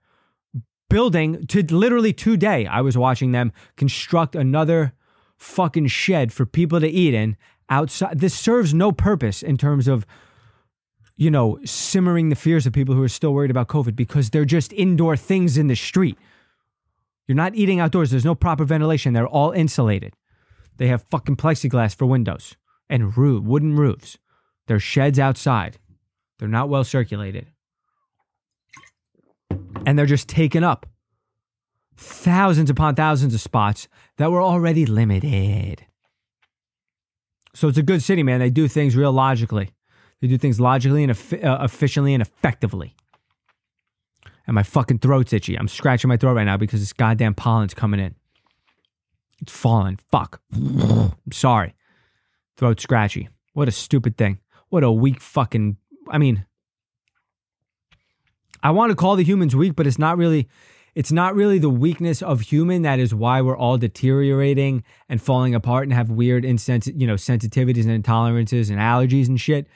building 0.89 1.47
to 1.49 1.63
literally 1.75 2.13
today. 2.13 2.67
I 2.67 2.81
was 2.81 2.97
watching 2.97 3.33
them 3.33 3.53
construct 3.77 4.35
another 4.35 4.93
fucking 5.37 5.87
shed 5.87 6.33
for 6.33 6.47
people 6.47 6.81
to 6.81 6.89
eat 6.89 7.15
in 7.15 7.37
outside. 7.69 8.19
This 8.19 8.35
serves 8.35 8.75
no 8.75 8.93
purpose 8.93 9.43
in 9.43 9.57
terms 9.57 9.89
of, 9.89 10.07
you 11.17 11.31
know, 11.31 11.59
simmering 11.65 12.29
the 12.29 12.37
fears 12.37 12.67
of 12.67 12.73
people 12.73 12.95
who 12.95 13.03
are 13.03 13.09
still 13.09 13.33
worried 13.33 13.51
about 13.51 13.69
COVID 13.69 13.95
because 13.95 14.31
they're 14.31 14.45
just 14.45 14.73
indoor 14.73 15.17
things 15.17 15.59
in 15.59 15.69
the 15.69 15.77
street. 15.77 16.19
You're 17.27 17.37
not 17.37 17.55
eating 17.55 17.79
outdoors. 17.79 18.11
There's 18.11 18.25
no 18.25 18.35
proper 18.35 18.65
ventilation. 18.65 19.13
They're 19.13 19.29
all 19.29 19.53
insulated. 19.53 20.15
They 20.79 20.89
have 20.89 21.05
fucking 21.11 21.37
plexiglass 21.37 21.95
for 21.95 22.07
windows 22.07 22.57
and 22.89 23.17
roof, 23.17 23.45
wooden 23.45 23.77
roofs. 23.77 24.17
They're 24.67 24.81
sheds 24.81 25.19
outside. 25.19 25.79
They're 26.39 26.49
not 26.49 26.69
well 26.69 26.85
circulated. 26.85 27.49
And 29.87 29.99
they're 29.99 30.07
just 30.07 30.29
taken 30.29 30.65
up 30.65 30.87
thousands 31.97 32.71
upon 32.71 32.95
thousands 32.95 33.35
of 33.35 33.41
spots 33.41 33.89
that 34.17 34.31
were 34.31 34.43
already 34.43 34.87
limited. 34.87 35.85
So 37.55 37.69
it's 37.69 37.79
a 37.79 37.83
good 37.83 38.03
city, 38.03 38.23
man. 38.23 38.39
They 38.41 38.51
do 38.51 38.69
things 38.69 38.95
real 38.95 39.13
logically. 39.13 39.71
They 40.21 40.29
do 40.29 40.39
things 40.39 40.61
logically 40.61 41.05
and 41.05 41.13
uh, 41.13 41.59
efficiently 41.61 42.15
and 42.15 42.23
effectively. 42.23 42.95
And 44.47 44.55
my 44.55 44.63
fucking 44.63 44.99
throat's 44.99 45.33
itchy. 45.33 45.57
I'm 45.57 45.69
scratching 45.69 46.09
my 46.09 46.17
throat 46.17 46.35
right 46.35 46.45
now 46.45 46.57
because 46.57 46.81
this 46.81 46.93
goddamn 46.93 47.35
pollen's 47.35 47.75
coming 47.75 48.01
in. 48.01 48.15
It's 49.41 49.53
falling. 49.53 49.99
Fuck. 50.11 50.41
I'm 50.53 51.33
sorry. 51.33 51.75
throat 52.57 52.81
scratchy. 52.81 53.29
What 53.53 53.69
a 53.69 53.73
stupid 53.73 54.17
thing. 54.17 54.39
What 54.69 54.85
a 54.85 54.91
weak 54.91 55.21
fucking. 55.21 55.77
I 56.11 56.19
mean, 56.19 56.45
I 58.63 58.71
want 58.71 58.91
to 58.91 58.97
call 58.97 59.17
the 59.17 59.25
humans 59.25 59.55
weak, 59.55 59.77
but 59.77 59.87
it's 59.87 59.99
not 59.99 60.17
really. 60.17 60.49
It's 60.95 61.13
not 61.13 61.37
really 61.37 61.61
the 61.61 61.71
weakness 61.71 62.23
of 62.23 62.41
human 62.41 62.83
that 62.83 62.99
is 62.99 63.15
why 63.15 63.41
we're 63.41 63.57
all 63.57 63.79
deteriorating 63.79 64.83
and 65.09 65.23
falling 65.23 65.55
apart 65.55 65.85
and 65.85 65.93
have 65.93 66.11
weird 66.11 66.43
insensi- 66.43 66.99
you 66.99 67.07
know, 67.07 67.15
sensitivities 67.15 67.87
and 67.89 68.03
intolerances 68.03 68.69
and 68.69 68.81
allergies 68.81 69.29
and 69.29 69.41
shit. 69.41 69.69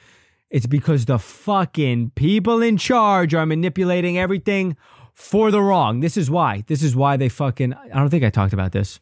It's 0.51 0.67
because 0.67 1.05
the 1.05 1.21
fucking 1.21 2.11
people 2.17 2.61
in 2.61 2.77
charge 2.77 3.35
are 3.35 3.47
manipulating 3.47 4.19
everything 4.19 4.77
for 5.15 5.51
the 5.51 5.63
wrong. 5.63 6.01
This 6.01 6.17
is 6.17 6.31
why. 6.31 6.65
This 6.67 6.83
is 6.83 6.97
why 6.97 7.17
they 7.17 7.29
fucking. 7.29 7.73
I 7.75 7.99
don't 7.99 8.11
think 8.11 8.25
I 8.25 8.31
talked 8.31 8.53
about 8.53 8.73
this 8.73 8.99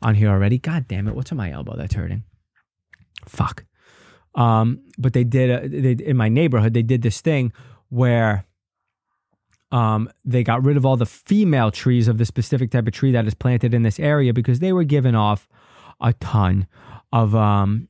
on 0.00 0.14
here 0.14 0.30
already. 0.30 0.58
God 0.58 0.88
damn 0.88 1.06
it! 1.06 1.14
What's 1.14 1.32
on 1.32 1.38
my 1.38 1.52
elbow 1.52 1.76
that's 1.76 1.94
hurting? 1.94 2.24
Fuck. 3.26 3.64
Um, 4.34 4.80
but 4.96 5.12
they 5.12 5.24
did 5.24 5.50
a, 5.50 5.68
they, 5.68 6.04
in 6.04 6.16
my 6.16 6.28
neighborhood. 6.28 6.74
They 6.74 6.82
did 6.82 7.02
this 7.02 7.20
thing 7.20 7.52
where 7.90 8.44
um, 9.70 10.10
they 10.24 10.42
got 10.42 10.64
rid 10.64 10.76
of 10.76 10.86
all 10.86 10.96
the 10.96 11.06
female 11.06 11.70
trees 11.70 12.08
of 12.08 12.18
the 12.18 12.24
specific 12.24 12.70
type 12.70 12.86
of 12.86 12.92
tree 12.92 13.12
that 13.12 13.26
is 13.26 13.34
planted 13.34 13.74
in 13.74 13.82
this 13.82 14.00
area 14.00 14.32
because 14.32 14.60
they 14.60 14.72
were 14.72 14.84
giving 14.84 15.14
off 15.14 15.48
a 16.00 16.12
ton 16.14 16.66
of 17.12 17.34
um, 17.34 17.88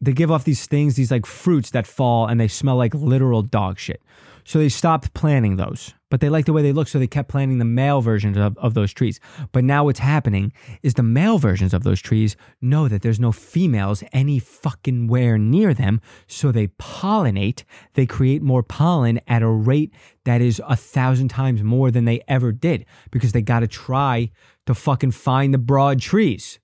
they 0.00 0.12
give 0.12 0.30
off 0.30 0.44
these 0.44 0.66
things, 0.66 0.96
these 0.96 1.10
like 1.10 1.26
fruits 1.26 1.70
that 1.70 1.86
fall 1.86 2.26
and 2.26 2.38
they 2.40 2.48
smell 2.48 2.76
like 2.76 2.94
literal 2.94 3.42
dog 3.42 3.78
shit. 3.78 4.02
So 4.46 4.60
they 4.60 4.68
stopped 4.68 5.12
planting 5.12 5.56
those, 5.56 5.92
but 6.08 6.20
they 6.20 6.28
liked 6.28 6.46
the 6.46 6.52
way 6.52 6.62
they 6.62 6.72
look, 6.72 6.86
so 6.86 7.00
they 7.00 7.08
kept 7.08 7.28
planting 7.28 7.58
the 7.58 7.64
male 7.64 8.00
versions 8.00 8.36
of, 8.36 8.56
of 8.58 8.74
those 8.74 8.92
trees. 8.92 9.18
But 9.50 9.64
now 9.64 9.82
what's 9.82 9.98
happening 9.98 10.52
is 10.84 10.94
the 10.94 11.02
male 11.02 11.38
versions 11.38 11.74
of 11.74 11.82
those 11.82 12.00
trees 12.00 12.36
know 12.60 12.86
that 12.86 13.02
there's 13.02 13.18
no 13.18 13.32
females 13.32 14.04
any 14.12 14.38
fucking 14.38 15.08
where 15.08 15.36
near 15.36 15.74
them, 15.74 16.00
so 16.28 16.52
they 16.52 16.68
pollinate. 16.68 17.64
They 17.94 18.06
create 18.06 18.40
more 18.40 18.62
pollen 18.62 19.18
at 19.26 19.42
a 19.42 19.48
rate 19.48 19.92
that 20.24 20.40
is 20.40 20.62
a 20.68 20.76
thousand 20.76 21.26
times 21.26 21.64
more 21.64 21.90
than 21.90 22.04
they 22.04 22.22
ever 22.28 22.52
did 22.52 22.86
because 23.10 23.32
they 23.32 23.42
got 23.42 23.60
to 23.60 23.66
try 23.66 24.30
to 24.66 24.74
fucking 24.74 25.10
find 25.10 25.52
the 25.52 25.58
broad 25.58 26.00
trees. 26.00 26.60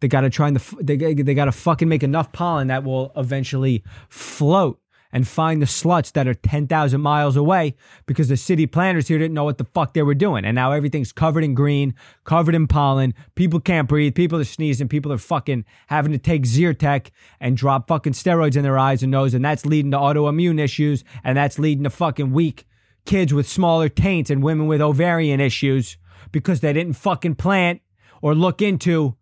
They 0.00 0.06
got 0.06 0.20
to 0.20 0.30
try 0.30 0.46
and 0.46 0.56
the, 0.56 0.76
they, 0.80 1.14
they 1.14 1.34
got 1.34 1.46
to 1.46 1.52
fucking 1.52 1.88
make 1.88 2.04
enough 2.04 2.30
pollen 2.30 2.68
that 2.68 2.84
will 2.84 3.10
eventually 3.16 3.82
float 4.08 4.78
and 5.14 5.28
find 5.28 5.62
the 5.62 5.66
sluts 5.66 6.12
that 6.12 6.26
are 6.26 6.34
10,000 6.34 7.00
miles 7.00 7.36
away 7.36 7.76
because 8.04 8.26
the 8.26 8.36
city 8.36 8.66
planners 8.66 9.06
here 9.06 9.16
didn't 9.16 9.32
know 9.32 9.44
what 9.44 9.58
the 9.58 9.64
fuck 9.64 9.94
they 9.94 10.02
were 10.02 10.12
doing. 10.12 10.44
And 10.44 10.56
now 10.56 10.72
everything's 10.72 11.12
covered 11.12 11.44
in 11.44 11.54
green, 11.54 11.94
covered 12.24 12.56
in 12.56 12.66
pollen. 12.66 13.14
People 13.36 13.60
can't 13.60 13.88
breathe. 13.88 14.16
People 14.16 14.40
are 14.40 14.44
sneezing. 14.44 14.88
People 14.88 15.12
are 15.12 15.18
fucking 15.18 15.64
having 15.86 16.10
to 16.10 16.18
take 16.18 16.42
Zyrtec 16.42 17.10
and 17.38 17.56
drop 17.56 17.86
fucking 17.86 18.14
steroids 18.14 18.56
in 18.56 18.64
their 18.64 18.76
eyes 18.76 19.04
and 19.04 19.12
nose. 19.12 19.34
And 19.34 19.44
that's 19.44 19.64
leading 19.64 19.92
to 19.92 19.98
autoimmune 19.98 20.58
issues. 20.58 21.04
And 21.22 21.38
that's 21.38 21.60
leading 21.60 21.84
to 21.84 21.90
fucking 21.90 22.32
weak 22.32 22.66
kids 23.06 23.32
with 23.32 23.48
smaller 23.48 23.88
taints 23.88 24.30
and 24.30 24.42
women 24.42 24.66
with 24.66 24.80
ovarian 24.80 25.38
issues 25.38 25.96
because 26.32 26.58
they 26.58 26.72
didn't 26.72 26.94
fucking 26.94 27.36
plant 27.36 27.80
or 28.20 28.34
look 28.34 28.60
into 28.60 29.16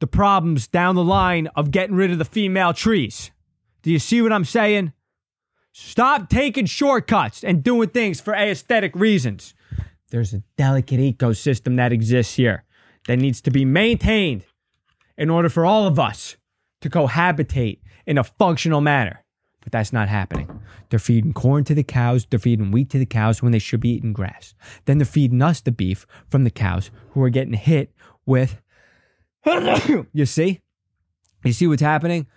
the 0.00 0.06
problems 0.06 0.66
down 0.66 0.94
the 0.94 1.04
line 1.04 1.48
of 1.48 1.70
getting 1.70 1.94
rid 1.94 2.10
of 2.10 2.16
the 2.16 2.24
female 2.24 2.72
trees. 2.72 3.30
Do 3.82 3.90
you 3.90 3.98
see 3.98 4.22
what 4.22 4.32
I'm 4.32 4.44
saying? 4.46 4.92
Stop 5.78 6.30
taking 6.30 6.64
shortcuts 6.64 7.44
and 7.44 7.62
doing 7.62 7.90
things 7.90 8.18
for 8.18 8.32
aesthetic 8.32 8.96
reasons. 8.96 9.52
There's 10.08 10.32
a 10.32 10.42
delicate 10.56 11.00
ecosystem 11.00 11.76
that 11.76 11.92
exists 11.92 12.34
here 12.34 12.64
that 13.06 13.18
needs 13.18 13.42
to 13.42 13.50
be 13.50 13.66
maintained 13.66 14.46
in 15.18 15.28
order 15.28 15.50
for 15.50 15.66
all 15.66 15.86
of 15.86 15.98
us 15.98 16.38
to 16.80 16.88
cohabitate 16.88 17.80
in 18.06 18.16
a 18.16 18.24
functional 18.24 18.80
manner. 18.80 19.22
But 19.60 19.70
that's 19.70 19.92
not 19.92 20.08
happening. 20.08 20.62
They're 20.88 20.98
feeding 20.98 21.34
corn 21.34 21.64
to 21.64 21.74
the 21.74 21.84
cows, 21.84 22.24
they're 22.24 22.38
feeding 22.38 22.70
wheat 22.70 22.88
to 22.90 22.98
the 22.98 23.04
cows 23.04 23.42
when 23.42 23.52
they 23.52 23.58
should 23.58 23.80
be 23.80 23.90
eating 23.90 24.14
grass. 24.14 24.54
Then 24.86 24.96
they're 24.96 25.04
feeding 25.04 25.42
us 25.42 25.60
the 25.60 25.72
beef 25.72 26.06
from 26.30 26.44
the 26.44 26.50
cows 26.50 26.90
who 27.10 27.22
are 27.22 27.28
getting 27.28 27.52
hit 27.52 27.92
with. 28.24 28.62
you 29.44 30.24
see? 30.24 30.62
You 31.44 31.52
see 31.52 31.66
what's 31.66 31.82
happening? 31.82 32.28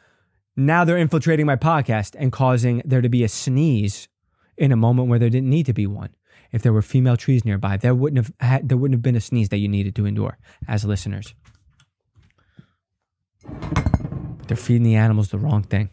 Now 0.59 0.83
they're 0.83 0.97
infiltrating 0.97 1.45
my 1.45 1.55
podcast 1.55 2.17
and 2.19 2.33
causing 2.33 2.81
there 2.83 2.99
to 2.99 3.07
be 3.07 3.23
a 3.23 3.29
sneeze 3.29 4.09
in 4.57 4.73
a 4.73 4.75
moment 4.75 5.07
where 5.07 5.17
there 5.17 5.29
didn't 5.29 5.49
need 5.49 5.65
to 5.67 5.73
be 5.73 5.87
one. 5.87 6.09
If 6.51 6.63
there 6.63 6.73
were 6.73 6.81
female 6.81 7.15
trees 7.15 7.45
nearby, 7.45 7.77
there 7.77 7.95
wouldn't 7.95 8.17
have 8.17 8.33
had, 8.41 8.67
there 8.67 8.77
wouldn't 8.77 8.95
have 8.95 9.01
been 9.01 9.15
a 9.15 9.21
sneeze 9.21 9.47
that 9.49 9.59
you 9.59 9.69
needed 9.69 9.95
to 9.95 10.05
endure 10.05 10.37
as 10.67 10.83
listeners. 10.83 11.33
But 13.41 14.49
They're 14.49 14.57
feeding 14.57 14.83
the 14.83 14.95
animals 14.95 15.29
the 15.29 15.37
wrong 15.37 15.63
thing. 15.63 15.91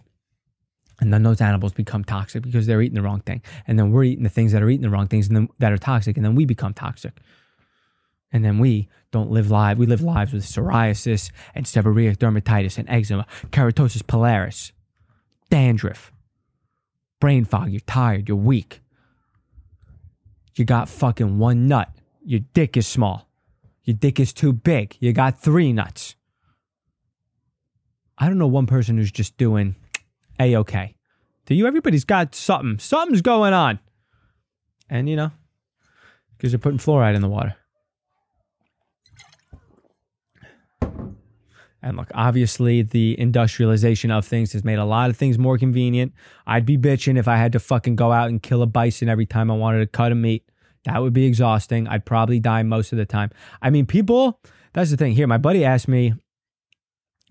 And 1.01 1.13
then 1.13 1.23
those 1.23 1.41
animals 1.41 1.73
become 1.73 2.03
toxic 2.03 2.43
because 2.43 2.67
they're 2.67 2.83
eating 2.83 2.97
the 2.97 3.03
wrong 3.03 3.21
thing. 3.21 3.43
And 3.69 3.79
then 3.79 3.93
we're 3.93 4.03
eating 4.03 4.25
the 4.25 4.31
things 4.31 4.51
that 4.51 4.65
are 4.65 4.69
eating 4.69 4.83
the 4.83 4.91
wrong 4.91 5.07
things 5.07 5.29
and 5.29 5.37
then, 5.37 5.49
that 5.61 5.71
are 5.71 5.79
toxic. 5.79 6.17
And 6.17 6.25
then 6.25 6.35
we 6.35 6.45
become 6.45 6.75
toxic. 6.75 7.13
And 8.33 8.45
then 8.45 8.59
we 8.59 8.89
don't 9.13 9.31
live 9.31 9.51
live. 9.51 9.79
We 9.79 9.87
live 9.87 10.03
lives 10.03 10.33
with 10.33 10.45
psoriasis 10.45 11.31
and 11.55 11.65
seborrheic 11.65 12.17
dermatitis 12.17 12.77
and 12.77 12.89
eczema, 12.91 13.27
keratosis 13.51 14.03
pilaris, 14.03 14.73
dandruff, 15.49 16.13
brain 17.21 17.45
fog. 17.45 17.71
You're 17.71 17.81
tired. 17.81 18.29
You're 18.29 18.37
weak. 18.37 18.81
You 20.57 20.65
got 20.65 20.89
fucking 20.89 21.39
one 21.39 21.69
nut. 21.69 21.91
Your 22.25 22.41
dick 22.55 22.77
is 22.77 22.87
small. 22.87 23.29
Your 23.85 23.97
dick 23.97 24.19
is 24.19 24.33
too 24.33 24.53
big. 24.53 24.97
You 25.01 25.13
got 25.13 25.41
three 25.41 25.73
nuts. 25.73 26.17
I 28.19 28.29
don't 28.29 28.39
know 28.39 28.47
one 28.47 28.67
person 28.67 28.97
who's 28.97 29.13
just 29.13 29.37
doing 29.37 29.77
a 30.41 30.57
okay. 30.57 30.97
To 31.47 31.55
you, 31.55 31.67
everybody's 31.67 32.05
got 32.05 32.35
something. 32.35 32.79
Something's 32.79 33.23
going 33.23 33.53
on. 33.53 33.79
And, 34.89 35.09
you 35.09 35.17
know, 35.17 35.31
because 36.37 36.53
they're 36.53 36.59
putting 36.59 36.79
fluoride 36.79 37.15
in 37.15 37.23
the 37.23 37.29
water. 37.29 37.55
And 41.87 41.97
look, 41.97 42.11
obviously, 42.15 42.83
the 42.83 43.15
industrialization 43.17 44.11
of 44.11 44.27
things 44.27 44.55
has 44.55 44.65
made 44.65 44.81
a 44.81 44.85
lot 44.85 45.09
of 45.09 45.17
things 45.17 45.39
more 45.39 45.57
convenient. 45.57 46.15
I'd 46.45 46.67
be 46.67 46.77
bitching 46.77 47.17
if 47.17 47.29
I 47.29 47.37
had 47.37 47.53
to 47.53 47.61
fucking 47.61 47.95
go 47.95 48.11
out 48.11 48.29
and 48.29 48.43
kill 48.43 48.61
a 48.63 48.67
bison 48.67 49.09
every 49.09 49.25
time 49.25 49.53
I 49.53 49.55
wanted 49.55 49.79
to 49.79 49.87
cut 49.87 50.11
a 50.11 50.17
meat. 50.17 50.51
That 50.87 51.01
would 51.01 51.13
be 51.13 51.27
exhausting. 51.27 51.87
I'd 51.87 52.05
probably 52.05 52.41
die 52.41 52.65
most 52.65 52.91
of 52.91 52.99
the 52.99 53.07
time. 53.07 53.31
I 53.63 53.71
mean, 53.71 53.87
people, 53.87 54.41
that's 54.73 54.91
the 54.91 54.97
thing. 54.97 55.13
Here, 55.13 55.29
my 55.29 55.39
buddy 55.39 55.65
asked 55.65 55.87
me, 55.87 56.15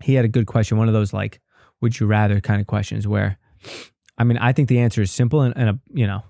he 0.02 0.14
had 0.14 0.24
a 0.24 0.30
good 0.30 0.48
question, 0.48 0.78
one 0.78 0.88
of 0.88 0.94
those 0.94 1.12
like, 1.12 1.42
would 1.82 2.00
you 2.00 2.08
rather 2.08 2.40
kind 2.40 2.62
of 2.62 2.68
questions 2.68 3.06
where, 3.06 3.38
I 4.18 4.24
mean, 4.24 4.38
I 4.38 4.54
think 4.54 4.70
the 4.70 4.80
answer 4.80 5.02
is 5.02 5.12
simple 5.12 5.42
and, 5.42 5.54
and 5.58 5.70
a, 5.72 5.80
you 5.94 6.08
know, 6.08 6.24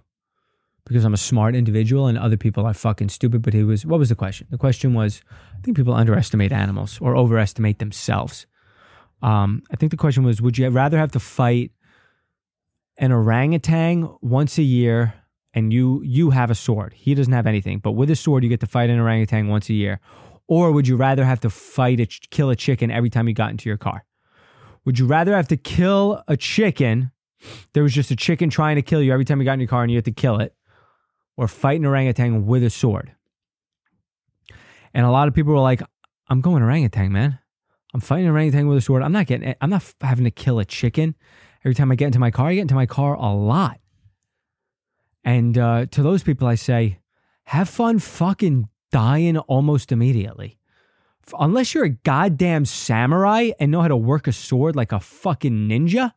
because 0.86 1.04
I'm 1.04 1.13
a 1.13 1.18
smart 1.18 1.56
individual 1.56 2.08
and 2.08 2.18
other 2.18 2.38
people 2.38 2.65
are 2.65 2.74
fucking 2.74 3.10
stupid. 3.10 3.42
But 3.42 3.54
he 3.54 3.63
was, 3.63 3.86
what 3.86 4.00
was 4.00 4.10
the 4.10 4.15
question? 4.15 4.48
The 4.51 4.58
question 4.58 4.94
was, 4.94 5.22
I 5.58 5.62
think 5.62 5.75
people 5.75 5.94
underestimate 5.94 6.51
animals 6.51 7.00
or 7.01 7.15
overestimate 7.15 7.80
themselves. 7.80 8.46
Um, 9.22 9.63
I 9.72 9.75
think 9.75 9.92
the 9.92 9.98
question 9.98 10.24
was, 10.24 10.42
would 10.42 10.58
you 10.58 10.70
rather 10.70 10.98
have 10.98 11.12
to 11.12 11.20
fight 11.20 11.72
an 12.98 13.12
orangutan 13.12 14.10
once 14.22 14.58
a 14.58 14.63
year 14.63 15.15
and 15.54 15.74
you 15.74 16.01
you 16.04 16.30
have 16.30 16.51
a 16.51 16.56
sword? 16.56 16.94
He 16.94 17.15
doesn't 17.15 17.34
have 17.34 17.48
anything, 17.48 17.80
but 17.80 17.94
with 17.94 18.12
a 18.12 18.15
sword 18.15 18.44
you 18.44 18.50
get 18.50 18.60
to 18.60 18.68
fight 18.68 18.89
an 18.89 19.00
orangutan 19.00 19.48
once 19.48 19.70
a 19.70 19.74
year. 19.74 20.00
Or 20.48 20.72
would 20.72 20.88
you 20.88 20.96
rather 20.96 21.25
have 21.25 21.39
to 21.39 21.50
fight 21.50 22.00
a 22.00 22.06
kill 22.06 22.51
a 22.51 22.56
chicken 22.56 22.92
every 22.92 23.10
time 23.10 23.27
you 23.27 23.34
got 23.34 23.50
into 23.50 23.68
your 23.68 23.77
car? 23.77 24.06
Would 24.86 25.00
you 25.00 25.08
rather 25.08 25.36
have 25.36 25.48
to 25.48 25.58
kill 25.58 26.22
a 26.27 26.38
chicken? 26.38 27.12
There 27.74 27.82
was 27.82 27.94
just 27.94 28.12
a 28.12 28.15
chicken 28.15 28.51
trying 28.51 28.75
to 28.75 28.84
kill 28.84 29.01
you 29.01 29.12
every 29.12 29.25
time 29.25 29.39
you 29.39 29.46
got 29.46 29.54
in 29.54 29.62
your 29.62 29.68
car 29.68 29.82
and 29.82 29.92
you 29.92 29.98
had 29.98 30.06
to 30.06 30.12
kill 30.12 30.39
it 30.39 30.54
or 31.38 31.48
fight 31.48 31.80
an 31.80 31.86
orangutan 31.86 32.46
with 32.46 32.63
a 32.63 32.70
sword. 32.70 33.12
And 34.94 35.06
a 35.06 35.12
lot 35.12 35.27
of 35.27 35.34
people 35.34 35.54
were 35.54 35.60
like, 35.60 35.82
I'm 36.30 36.42
going 36.42 36.63
orangutan, 36.63 37.12
man. 37.12 37.39
I'm 37.94 38.01
fighting 38.01 38.25
an 38.25 38.32
orangutan 38.32 38.68
with 38.68 38.77
a 38.77 38.82
sword. 38.82 39.04
I'm 39.04 39.12
not 39.12 39.27
getting 39.27 39.56
I'm 39.62 39.70
not 39.70 39.94
having 40.01 40.25
to 40.25 40.32
kill 40.32 40.60
a 40.60 40.65
chicken 40.65 41.15
every 41.63 41.75
time 41.75 41.92
I 41.92 41.96
get 41.96 42.08
into 42.08 42.20
my 42.20 42.32
car. 42.32 42.48
I 42.48 42.56
get 42.56 42.62
into 42.62 42.75
my 42.75 42.86
car 42.86 43.15
a 43.15 43.34
lot. 43.34 43.80
And 45.24 45.58
uh, 45.58 45.88
to 45.88 46.04
those 46.04 46.22
people, 46.22 46.48
I 46.48 46.56
say, 46.56 47.00
have 47.46 47.68
fun 47.68 48.00
fucking 48.00 48.70
dying 48.92 49.38
almost 49.38 49.92
immediately. 49.92 50.60
Unless 51.39 51.74
you're 51.74 51.86
a 51.86 51.89
goddamn 51.89 52.65
samurai 52.65 53.51
and 53.60 53.72
know 53.72 53.82
how 53.82 53.88
to 53.88 53.98
work 53.98 54.27
a 54.27 54.32
sword 54.32 54.75
like 54.75 54.92
a 54.92 55.00
fucking 55.00 55.68
ninja, 55.68 56.13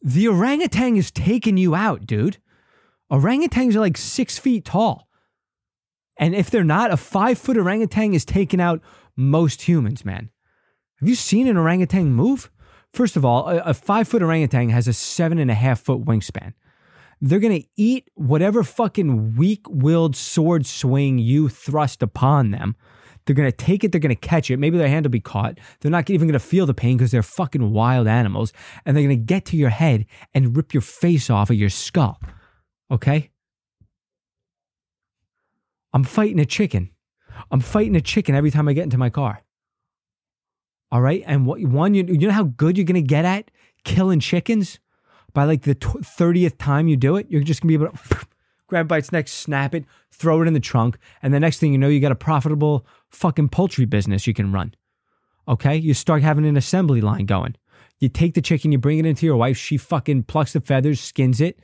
the 0.00 0.28
orangutan 0.28 0.96
is 0.96 1.10
taking 1.10 1.56
you 1.56 1.74
out, 1.74 2.06
dude. 2.06 2.38
Orangutans 3.10 3.74
are 3.74 3.80
like 3.80 3.96
six 3.96 4.38
feet 4.38 4.64
tall. 4.64 5.08
And 6.16 6.34
if 6.34 6.50
they're 6.50 6.64
not, 6.64 6.90
a 6.90 6.96
five 6.96 7.38
foot 7.38 7.56
orangutan 7.56 8.14
is 8.14 8.24
taking 8.24 8.60
out 8.60 8.82
most 9.16 9.62
humans, 9.62 10.04
man. 10.04 10.30
Have 11.00 11.08
you 11.08 11.14
seen 11.14 11.48
an 11.48 11.56
orangutan 11.56 12.12
move? 12.12 12.50
First 12.92 13.16
of 13.16 13.24
all, 13.24 13.48
a, 13.48 13.72
five 13.72 14.06
foot 14.06 14.22
orangutan 14.22 14.68
has 14.68 14.86
a 14.86 14.92
seven 14.92 15.38
and 15.38 15.50
a 15.50 15.54
half 15.54 15.80
foot 15.80 16.04
wingspan. 16.04 16.52
They're 17.20 17.38
going 17.38 17.62
to 17.62 17.68
eat 17.76 18.10
whatever 18.14 18.62
fucking 18.62 19.36
weak 19.36 19.64
willed 19.68 20.16
sword 20.16 20.66
swing 20.66 21.18
you 21.18 21.48
thrust 21.48 22.02
upon 22.02 22.50
them. 22.50 22.76
They're 23.24 23.36
going 23.36 23.50
to 23.50 23.56
take 23.56 23.84
it, 23.84 23.92
they're 23.92 24.00
going 24.00 24.14
to 24.14 24.28
catch 24.28 24.50
it. 24.50 24.58
Maybe 24.58 24.78
their 24.78 24.88
hand 24.88 25.06
will 25.06 25.10
be 25.10 25.20
caught. 25.20 25.58
They're 25.80 25.90
not 25.90 26.08
even 26.10 26.26
going 26.26 26.32
to 26.32 26.38
feel 26.38 26.66
the 26.66 26.74
pain 26.74 26.96
because 26.96 27.10
they're 27.10 27.22
fucking 27.22 27.72
wild 27.72 28.08
animals. 28.08 28.52
And 28.84 28.96
they're 28.96 29.04
going 29.04 29.18
to 29.18 29.24
get 29.24 29.44
to 29.46 29.56
your 29.56 29.70
head 29.70 30.06
and 30.34 30.56
rip 30.56 30.74
your 30.74 30.80
face 30.80 31.30
off 31.30 31.50
of 31.50 31.56
your 31.56 31.70
skull. 31.70 32.18
Okay? 32.90 33.30
I'm 35.92 36.04
fighting 36.04 36.38
a 36.38 36.46
chicken. 36.46 36.90
I'm 37.50 37.60
fighting 37.60 37.96
a 37.96 38.00
chicken 38.00 38.34
every 38.34 38.50
time 38.50 38.68
I 38.68 38.72
get 38.72 38.84
into 38.84 38.98
my 38.98 39.10
car. 39.10 39.42
All 40.92 41.00
right. 41.00 41.22
And 41.26 41.46
what, 41.46 41.60
one, 41.62 41.94
you, 41.94 42.04
you 42.04 42.26
know 42.26 42.32
how 42.32 42.44
good 42.44 42.76
you're 42.76 42.84
going 42.84 42.94
to 43.02 43.02
get 43.02 43.24
at 43.24 43.50
killing 43.84 44.20
chickens? 44.20 44.78
By 45.32 45.44
like 45.44 45.62
the 45.62 45.76
30th 45.76 46.58
time 46.58 46.88
you 46.88 46.96
do 46.96 47.14
it, 47.14 47.26
you're 47.30 47.42
just 47.42 47.62
going 47.62 47.72
to 47.72 47.78
be 47.78 47.84
able 47.84 47.96
to 47.96 48.26
grab 48.66 48.88
by 48.88 48.98
its 48.98 49.12
neck, 49.12 49.28
snap 49.28 49.74
it, 49.74 49.84
throw 50.10 50.42
it 50.42 50.48
in 50.48 50.54
the 50.54 50.60
trunk. 50.60 50.98
And 51.22 51.32
the 51.32 51.38
next 51.38 51.58
thing 51.58 51.72
you 51.72 51.78
know, 51.78 51.88
you 51.88 52.00
got 52.00 52.10
a 52.10 52.16
profitable 52.16 52.84
fucking 53.10 53.50
poultry 53.50 53.84
business 53.84 54.26
you 54.26 54.34
can 54.34 54.52
run. 54.52 54.74
Okay. 55.46 55.76
You 55.76 55.94
start 55.94 56.22
having 56.22 56.46
an 56.46 56.56
assembly 56.56 57.00
line 57.00 57.26
going. 57.26 57.56
You 58.00 58.08
take 58.08 58.34
the 58.34 58.42
chicken, 58.42 58.72
you 58.72 58.78
bring 58.78 58.98
it 58.98 59.06
into 59.06 59.26
your 59.26 59.36
wife. 59.36 59.56
She 59.56 59.76
fucking 59.76 60.24
plucks 60.24 60.54
the 60.54 60.60
feathers, 60.60 61.00
skins 61.00 61.40
it, 61.40 61.60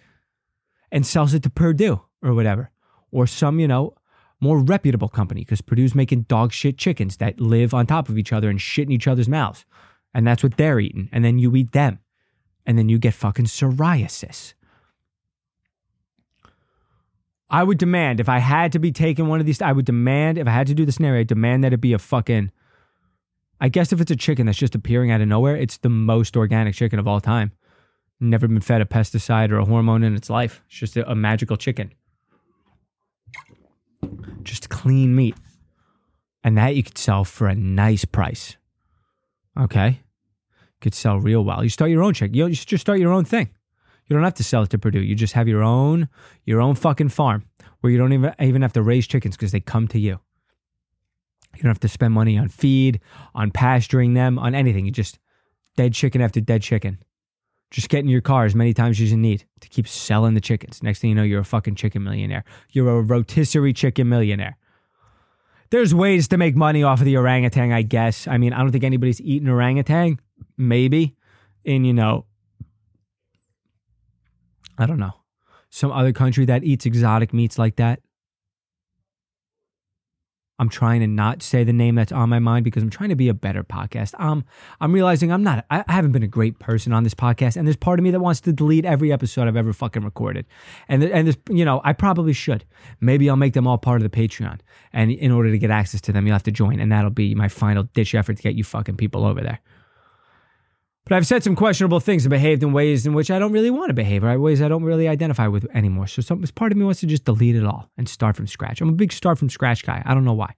and 0.91 1.07
sells 1.07 1.35
it 1.35 1.43
to 1.43 1.51
Perdue 1.51 2.01
or 2.23 2.35
whatever. 2.35 2.71
Or 3.11 3.27
some, 3.27 3.61
you 3.61 3.69
know, 3.69 3.95
more 4.41 4.59
reputable 4.59 5.09
company 5.09 5.41
because 5.41 5.61
Perdue's 5.61 5.95
making 5.95 6.23
dog 6.23 6.53
shit 6.53 6.77
chickens 6.79 7.17
that 7.19 7.41
live 7.41 7.73
on 7.73 7.87
top 7.87 8.09
of 8.09 8.19
each 8.19 8.33
other 8.33 8.51
and 8.51 8.61
shit 8.61 8.87
in 8.87 8.93
each 8.93 9.09
other's 9.09 9.29
mouths. 9.29 9.65
And 10.15 10.27
that's 10.27 10.43
what 10.43 10.57
they're 10.57 10.81
eating. 10.81 11.09
And 11.13 11.25
then 11.25 11.39
you 11.39 11.55
eat 11.57 11.73
them. 11.73 12.01
And 12.67 12.77
then 12.77 12.89
you 12.89 12.99
get 12.99 13.15
fucking 13.15 13.47
psoriasis. 13.47 14.55
I 17.49 17.63
would 17.63 17.79
demand 17.79 18.19
if 18.19 18.29
I 18.29 18.41
had 18.41 18.73
to 18.73 18.81
be 18.81 18.91
taking 18.91 19.29
one 19.29 19.39
of 19.39 19.47
these, 19.47 19.63
I 19.63 19.71
would 19.71 19.85
demand, 19.85 20.37
if 20.37 20.49
I 20.49 20.51
had 20.51 20.67
to 20.67 20.75
do 20.75 20.85
the 20.85 20.91
scenario, 20.91 21.21
I 21.21 21.25
demand 21.25 21.63
that 21.63 21.73
it 21.73 21.81
be 21.81 21.93
a 21.93 21.99
fucking, 21.99 22.51
I 23.61 23.69
guess 23.69 23.93
if 23.93 24.01
it's 24.01 24.11
a 24.11 24.17
chicken 24.17 24.47
that's 24.47 24.59
just 24.59 24.75
appearing 24.75 25.13
out 25.13 25.21
of 25.21 25.29
nowhere, 25.29 25.57
it's 25.57 25.79
the 25.79 25.89
most 25.89 26.37
organic 26.37 26.75
chicken 26.75 26.99
of 26.99 27.07
all 27.07 27.21
time. 27.21 27.53
Never 28.19 28.49
been 28.49 28.61
fed 28.61 28.81
a 28.81 28.87
pesticide 28.87 29.51
or 29.51 29.59
a 29.59 29.65
hormone 29.65 30.03
in 30.03 30.15
its 30.15 30.31
life. 30.31 30.63
It's 30.67 30.79
just 30.79 30.97
a, 30.97 31.11
a 31.11 31.15
magical 31.15 31.57
chicken 31.57 31.93
just 34.47 34.71
clean 34.71 35.15
meat. 35.15 35.37
And 36.43 36.57
that 36.57 36.77
you 36.77 36.83
could 36.83 36.97
sell 36.97 37.25
for 37.25 37.49
a 37.49 37.55
nice 37.55 38.05
price. 38.05 38.57
Okay? 39.59 40.01
Could 40.81 40.95
sell 40.95 41.19
real 41.19 41.45
well. 41.45 41.63
You 41.63 41.69
start 41.69 41.91
your 41.91 42.03
own 42.03 42.15
chick. 42.15 42.35
You 42.35 42.49
just 42.51 42.81
start 42.81 43.01
your 43.01 43.13
own 43.13 43.25
thing. 43.25 43.51
You 44.07 44.15
don't 44.15 44.25
have 44.25 44.35
to 44.35 44.45
sell 44.45 44.63
it 44.63 44.71
to 44.71 44.79
Perdue. 44.79 45.01
You 45.01 45.17
just 45.17 45.33
have 45.33 45.49
your 45.49 45.63
own 45.63 46.09
your 46.45 46.61
own 46.61 46.77
fucking 46.77 47.09
farm 47.09 47.45
where 47.81 47.91
you 47.91 47.99
don't 47.99 48.13
even 48.13 48.33
even 48.39 48.63
have 48.63 48.73
to 48.75 48.83
raise 48.83 49.07
chickens 49.09 49.37
because 49.37 49.51
they 49.51 49.59
come 49.59 49.89
to 49.89 49.99
you. 49.99 50.21
You 51.57 51.63
don't 51.63 51.71
have 51.71 51.81
to 51.81 51.89
spend 51.89 52.15
money 52.15 52.39
on 52.39 52.49
feed, 52.49 53.01
on 53.35 53.51
pasturing 53.51 54.15
them, 54.15 54.39
on 54.39 54.55
anything. 54.55 54.85
You 54.85 54.93
just 54.93 55.19
dead 55.77 55.95
chicken 55.95 56.21
after 56.21 56.41
dead 56.41 56.63
chicken. 56.63 56.99
Just 57.71 57.89
get 57.89 58.01
in 58.01 58.09
your 58.09 58.21
car 58.21 58.45
as 58.45 58.55
many 58.55 58.73
times 58.73 59.01
as 59.01 59.11
you 59.11 59.17
need 59.17 59.45
to 59.61 59.69
keep 59.69 59.89
selling 59.89 60.35
the 60.35 60.41
chickens. 60.41 60.83
Next 60.83 61.01
thing 61.01 61.11
you 61.11 61.17
know, 61.17 61.25
you're 61.25 61.41
a 61.41 61.45
fucking 61.45 61.75
chicken 61.75 62.05
millionaire. 62.05 62.45
You're 62.71 62.99
a 62.99 63.03
rotisserie 63.03 63.73
chicken 63.73 64.09
millionaire. 64.09 64.57
There's 65.71 65.93
ways 65.95 66.29
to 66.29 66.37
make 66.37 66.55
money 66.55 66.85
off 66.85 67.01
of 67.01 67.07
the 67.07 67.17
orangutan, 67.17 67.73
I 67.73 67.83
guess. 67.83 68.29
I 68.29 68.39
mean, 68.39 68.53
I 68.53 68.59
don't 68.59 68.71
think 68.71 68.85
anybody's 68.85 69.21
eaten 69.21 69.49
orangutan. 69.49 70.21
Maybe 70.57 71.17
in, 71.65 71.85
you 71.85 71.93
know, 71.93 72.25
I 74.79 74.87
don't 74.87 74.99
know, 74.99 75.15
some 75.71 75.91
other 75.91 76.13
country 76.13 76.45
that 76.45 76.63
eats 76.63 76.87
exotic 76.87 77.33
meats 77.35 77.59
like 77.59 77.77
that. 77.77 78.01
I'm 80.59 80.69
trying 80.69 81.01
to 81.01 81.07
not 81.07 81.43
say 81.43 81.65
the 81.65 81.73
name 81.73 81.97
that's 81.97 82.13
on 82.13 82.29
my 82.29 82.39
mind 82.39 82.65
because 82.65 82.83
I'm 82.83 82.91
trying 82.91 83.11
to 83.11 83.17
be 83.17 83.29
a 83.29 83.35
better 83.35 83.63
podcast. 83.63 84.19
Um, 84.19 84.45
I'm 84.81 84.93
realizing 84.93 85.31
I'm 85.31 85.43
not, 85.43 85.67
I 85.71 85.85
haven't 85.89 86.13
been 86.13 86.23
a 86.23 86.29
great 86.29 86.59
person 86.59 86.93
on 86.93 87.05
this 87.05 87.15
podcast. 87.15 87.57
And 87.57 87.67
there's 87.67 87.77
part 87.77 87.99
of 87.99 88.05
me 88.05 88.11
that 88.11 88.21
wants 88.21 88.41
to 88.43 88.53
delete 88.53 88.85
every 88.85 89.13
episode 89.13 89.49
I've 89.49 89.57
ever 89.57 89.73
fucking 89.73 90.03
recorded. 90.03 90.47
And, 90.89 91.03
and 91.05 91.29
this, 91.29 91.37
you 91.51 91.65
know, 91.65 91.81
I 91.85 91.93
probably 91.93 92.33
should. 92.33 92.65
Maybe 93.01 93.29
I'll 93.29 93.37
make 93.37 93.53
them 93.53 93.67
all 93.67 93.77
part 93.79 94.01
of 94.03 94.11
the 94.11 94.17
Patreon. 94.17 94.61
And 94.93 95.11
in 95.11 95.31
order 95.31 95.51
to 95.51 95.59
get 95.59 95.71
access 95.71 96.01
to 96.03 96.13
them, 96.13 96.27
you'll 96.27 96.35
have 96.35 96.43
to 96.45 96.53
join. 96.53 96.81
And 96.81 96.91
that'll 96.91 97.11
be 97.11 97.35
my 97.35 97.49
final 97.49 97.83
ditch 97.83 98.15
effort 98.15 98.37
to 98.39 98.43
get 98.43 98.55
you 98.55 98.65
fucking 98.65 98.97
people 98.97 99.27
over 99.27 99.43
there. 99.43 99.61
But 101.07 101.15
I've 101.15 101.27
said 101.27 101.45
some 101.45 101.55
questionable 101.55 102.01
things 102.01 102.25
and 102.25 102.31
behaved 102.31 102.65
in 102.65 102.73
ways 102.73 103.07
in 103.07 103.15
which 103.15 103.31
I 103.31 103.39
don't 103.39 103.53
really 103.53 103.71
want 103.71 103.91
to 103.91 103.95
behave, 103.95 104.25
right? 104.25 104.37
ways 104.37 104.61
I 104.61 104.67
don't 104.67 104.83
really 104.83 105.07
identify 105.07 105.47
with 105.47 105.65
anymore. 105.73 106.09
So 106.09 106.21
some 106.21 106.43
part 106.57 106.73
of 106.73 106.79
me 106.79 106.85
wants 106.85 106.99
to 107.01 107.07
just 107.07 107.25
delete 107.25 107.55
it 107.55 107.65
all 107.65 107.89
and 107.97 108.09
start 108.09 108.35
from 108.35 108.49
scratch. 108.49 108.81
I'm 108.81 108.89
a 108.89 108.93
big 108.93 109.13
start 109.13 109.39
from 109.39 109.49
scratch 109.49 109.85
guy. 109.85 110.03
I 110.05 110.15
don't 110.15 110.25
know 110.25 110.33
why. 110.33 110.55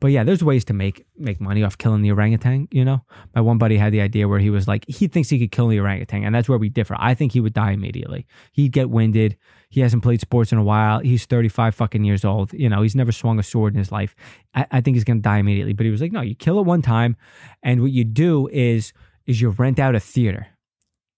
But 0.00 0.08
yeah, 0.08 0.24
there's 0.24 0.42
ways 0.42 0.64
to 0.66 0.74
make 0.74 1.06
make 1.16 1.40
money 1.40 1.62
off 1.62 1.78
killing 1.78 2.02
the 2.02 2.10
orangutan, 2.10 2.66
you 2.72 2.84
know? 2.84 3.02
My 3.36 3.40
one 3.40 3.58
buddy 3.58 3.76
had 3.76 3.92
the 3.92 4.00
idea 4.00 4.26
where 4.26 4.40
he 4.40 4.50
was 4.50 4.66
like, 4.66 4.84
he 4.88 5.06
thinks 5.06 5.28
he 5.28 5.38
could 5.38 5.52
kill 5.52 5.68
the 5.68 5.78
orangutan, 5.78 6.24
and 6.24 6.34
that's 6.34 6.48
where 6.48 6.58
we 6.58 6.68
differ. 6.68 6.96
I 6.98 7.14
think 7.14 7.32
he 7.32 7.40
would 7.40 7.52
die 7.54 7.70
immediately. 7.70 8.26
He'd 8.52 8.72
get 8.72 8.90
winded. 8.90 9.36
He 9.70 9.80
hasn't 9.80 10.02
played 10.02 10.20
sports 10.20 10.50
in 10.50 10.58
a 10.58 10.64
while. 10.64 10.98
He's 10.98 11.24
35 11.24 11.74
fucking 11.74 12.04
years 12.04 12.24
old. 12.24 12.52
You 12.52 12.68
know, 12.68 12.82
he's 12.82 12.96
never 12.96 13.12
swung 13.12 13.38
a 13.38 13.42
sword 13.42 13.74
in 13.74 13.78
his 13.78 13.92
life. 13.92 14.14
I, 14.54 14.66
I 14.72 14.80
think 14.80 14.96
he's 14.96 15.04
gonna 15.04 15.20
die 15.20 15.38
immediately. 15.38 15.72
But 15.72 15.86
he 15.86 15.92
was 15.92 16.00
like, 16.00 16.12
no, 16.12 16.20
you 16.20 16.34
kill 16.34 16.58
it 16.58 16.66
one 16.66 16.82
time, 16.82 17.16
and 17.62 17.80
what 17.80 17.92
you 17.92 18.04
do 18.04 18.48
is 18.48 18.92
is 19.26 19.40
you 19.40 19.50
rent 19.50 19.78
out 19.78 19.94
a 19.94 20.00
theater. 20.00 20.48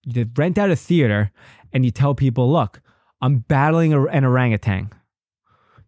You 0.05 0.27
rent 0.37 0.59
out 0.59 0.71
a 0.71 0.77
theater 0.77 1.33
and 1.73 1.85
you 1.85 1.91
tell 1.91 2.15
people, 2.15 2.51
look, 2.51 2.81
I'm 3.21 3.39
battling 3.39 3.93
an 3.93 4.25
orangutan. 4.25 4.91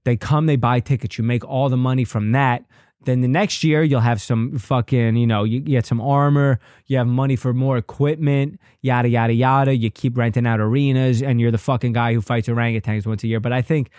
They 0.04 0.16
come, 0.16 0.46
they 0.46 0.56
buy 0.56 0.80
tickets. 0.80 1.18
You 1.18 1.24
make 1.24 1.44
all 1.44 1.68
the 1.68 1.76
money 1.76 2.04
from 2.04 2.32
that. 2.32 2.64
Then 3.04 3.20
the 3.20 3.28
next 3.28 3.62
year, 3.62 3.82
you'll 3.84 4.00
have 4.00 4.20
some 4.20 4.58
fucking, 4.58 5.16
you 5.16 5.26
know, 5.26 5.44
you 5.44 5.60
get 5.60 5.86
some 5.86 6.00
armor, 6.00 6.58
you 6.86 6.96
have 6.98 7.06
money 7.06 7.36
for 7.36 7.54
more 7.54 7.76
equipment, 7.76 8.58
yada, 8.82 9.08
yada, 9.08 9.32
yada. 9.32 9.76
You 9.76 9.88
keep 9.88 10.18
renting 10.18 10.46
out 10.46 10.60
arenas, 10.60 11.22
and 11.22 11.40
you're 11.40 11.52
the 11.52 11.58
fucking 11.58 11.92
guy 11.92 12.12
who 12.12 12.20
fights 12.20 12.48
orangutans 12.48 13.06
once 13.06 13.22
a 13.22 13.28
year. 13.28 13.38
But 13.38 13.52
I 13.52 13.62
think 13.62 13.90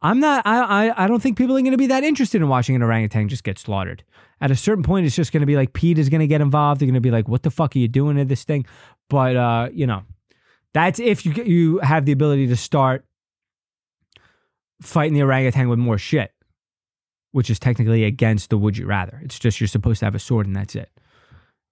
I'm 0.00 0.20
not. 0.20 0.46
I 0.46 0.88
I, 0.88 1.04
I 1.04 1.08
don't 1.08 1.20
think 1.20 1.36
people 1.36 1.56
are 1.56 1.60
going 1.60 1.72
to 1.72 1.78
be 1.78 1.88
that 1.88 2.04
interested 2.04 2.40
in 2.40 2.48
watching 2.48 2.76
an 2.76 2.82
orangutan 2.82 3.28
just 3.28 3.44
get 3.44 3.58
slaughtered. 3.58 4.04
At 4.40 4.50
a 4.50 4.56
certain 4.56 4.84
point, 4.84 5.06
it's 5.06 5.16
just 5.16 5.32
going 5.32 5.40
to 5.40 5.46
be 5.46 5.56
like 5.56 5.72
PETA 5.72 6.00
is 6.00 6.08
going 6.08 6.20
to 6.20 6.26
get 6.26 6.40
involved. 6.40 6.80
They're 6.80 6.86
going 6.86 6.94
to 6.94 7.00
be 7.00 7.10
like, 7.10 7.28
"What 7.28 7.42
the 7.42 7.50
fuck 7.50 7.74
are 7.74 7.78
you 7.78 7.88
doing 7.88 8.16
to 8.16 8.24
this 8.24 8.44
thing?" 8.44 8.66
But 9.10 9.36
uh, 9.36 9.68
you 9.72 9.86
know, 9.86 10.02
that's 10.72 11.00
if 11.00 11.26
you 11.26 11.32
you 11.32 11.78
have 11.78 12.04
the 12.04 12.12
ability 12.12 12.46
to 12.48 12.56
start 12.56 13.04
fighting 14.80 15.14
the 15.14 15.22
orangutan 15.22 15.68
with 15.68 15.78
more 15.78 15.98
shit, 15.98 16.32
which 17.32 17.50
is 17.50 17.58
technically 17.58 18.04
against 18.04 18.50
the 18.50 18.58
would 18.58 18.76
you 18.76 18.86
rather. 18.86 19.20
It's 19.24 19.38
just 19.38 19.60
you're 19.60 19.68
supposed 19.68 20.00
to 20.00 20.06
have 20.06 20.14
a 20.14 20.20
sword 20.20 20.46
and 20.46 20.54
that's 20.54 20.76
it. 20.76 20.90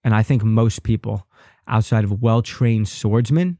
And 0.02 0.14
I 0.14 0.22
think 0.22 0.42
most 0.42 0.82
people 0.82 1.26
outside 1.68 2.04
of 2.04 2.22
well 2.22 2.42
trained 2.42 2.88
swordsmen 2.88 3.58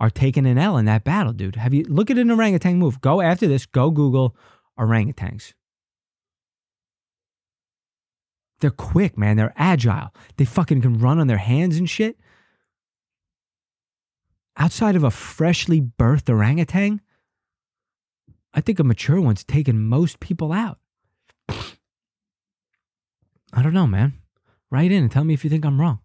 are 0.00 0.10
taking 0.10 0.46
an 0.46 0.58
L 0.58 0.78
in 0.78 0.86
that 0.86 1.04
battle, 1.04 1.32
dude. 1.32 1.56
Have 1.56 1.74
you 1.74 1.84
look 1.84 2.10
at 2.10 2.18
an 2.18 2.30
orangutan 2.30 2.78
move? 2.78 3.02
Go 3.02 3.20
after 3.20 3.46
this, 3.46 3.66
go 3.66 3.90
Google 3.90 4.34
orangutans. 4.78 5.52
They're 8.60 8.70
quick, 8.70 9.16
man. 9.16 9.36
They're 9.36 9.54
agile. 9.56 10.14
They 10.36 10.44
fucking 10.44 10.82
can 10.82 10.98
run 10.98 11.18
on 11.18 11.26
their 11.26 11.38
hands 11.38 11.76
and 11.76 11.88
shit. 11.88 12.18
Outside 14.56 14.96
of 14.96 15.04
a 15.04 15.10
freshly 15.10 15.80
birthed 15.80 16.28
orangutan, 16.28 17.00
I 18.52 18.60
think 18.60 18.78
a 18.78 18.84
mature 18.84 19.20
one's 19.20 19.44
taken 19.44 19.80
most 19.80 20.20
people 20.20 20.52
out. 20.52 20.78
I 21.48 21.54
don't 23.62 23.74
know, 23.74 23.86
man. 23.86 24.14
Write 24.70 24.92
in 24.92 25.02
and 25.02 25.10
tell 25.10 25.24
me 25.24 25.34
if 25.34 25.44
you 25.44 25.50
think 25.50 25.64
I'm 25.64 25.80
wrong. 25.80 26.00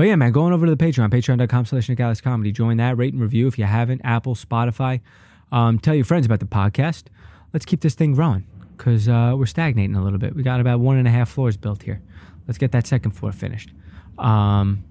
But 0.00 0.06
yeah, 0.06 0.16
man, 0.16 0.32
going 0.32 0.54
over 0.54 0.64
to 0.64 0.74
the 0.74 0.82
Patreon, 0.82 1.10
patreon.com 1.10 1.66
slash 1.66 1.90
Nick 1.90 2.00
Alice 2.00 2.22
Comedy. 2.22 2.52
Join 2.52 2.78
that, 2.78 2.96
rate 2.96 3.12
and 3.12 3.20
review 3.20 3.46
if 3.48 3.58
you 3.58 3.66
haven't, 3.66 4.00
Apple, 4.02 4.34
Spotify. 4.34 5.02
Um, 5.52 5.78
tell 5.78 5.94
your 5.94 6.06
friends 6.06 6.24
about 6.24 6.40
the 6.40 6.46
podcast. 6.46 7.08
Let's 7.52 7.66
keep 7.66 7.82
this 7.82 7.94
thing 7.94 8.14
growing 8.14 8.46
because 8.78 9.10
uh, 9.10 9.34
we're 9.36 9.44
stagnating 9.44 9.94
a 9.96 10.02
little 10.02 10.18
bit. 10.18 10.34
We 10.34 10.42
got 10.42 10.58
about 10.58 10.80
one 10.80 10.96
and 10.96 11.06
a 11.06 11.10
half 11.10 11.28
floors 11.28 11.58
built 11.58 11.82
here. 11.82 12.00
Let's 12.48 12.56
get 12.56 12.72
that 12.72 12.86
second 12.86 13.10
floor 13.10 13.30
finished. 13.30 13.74
Um, 14.16 14.84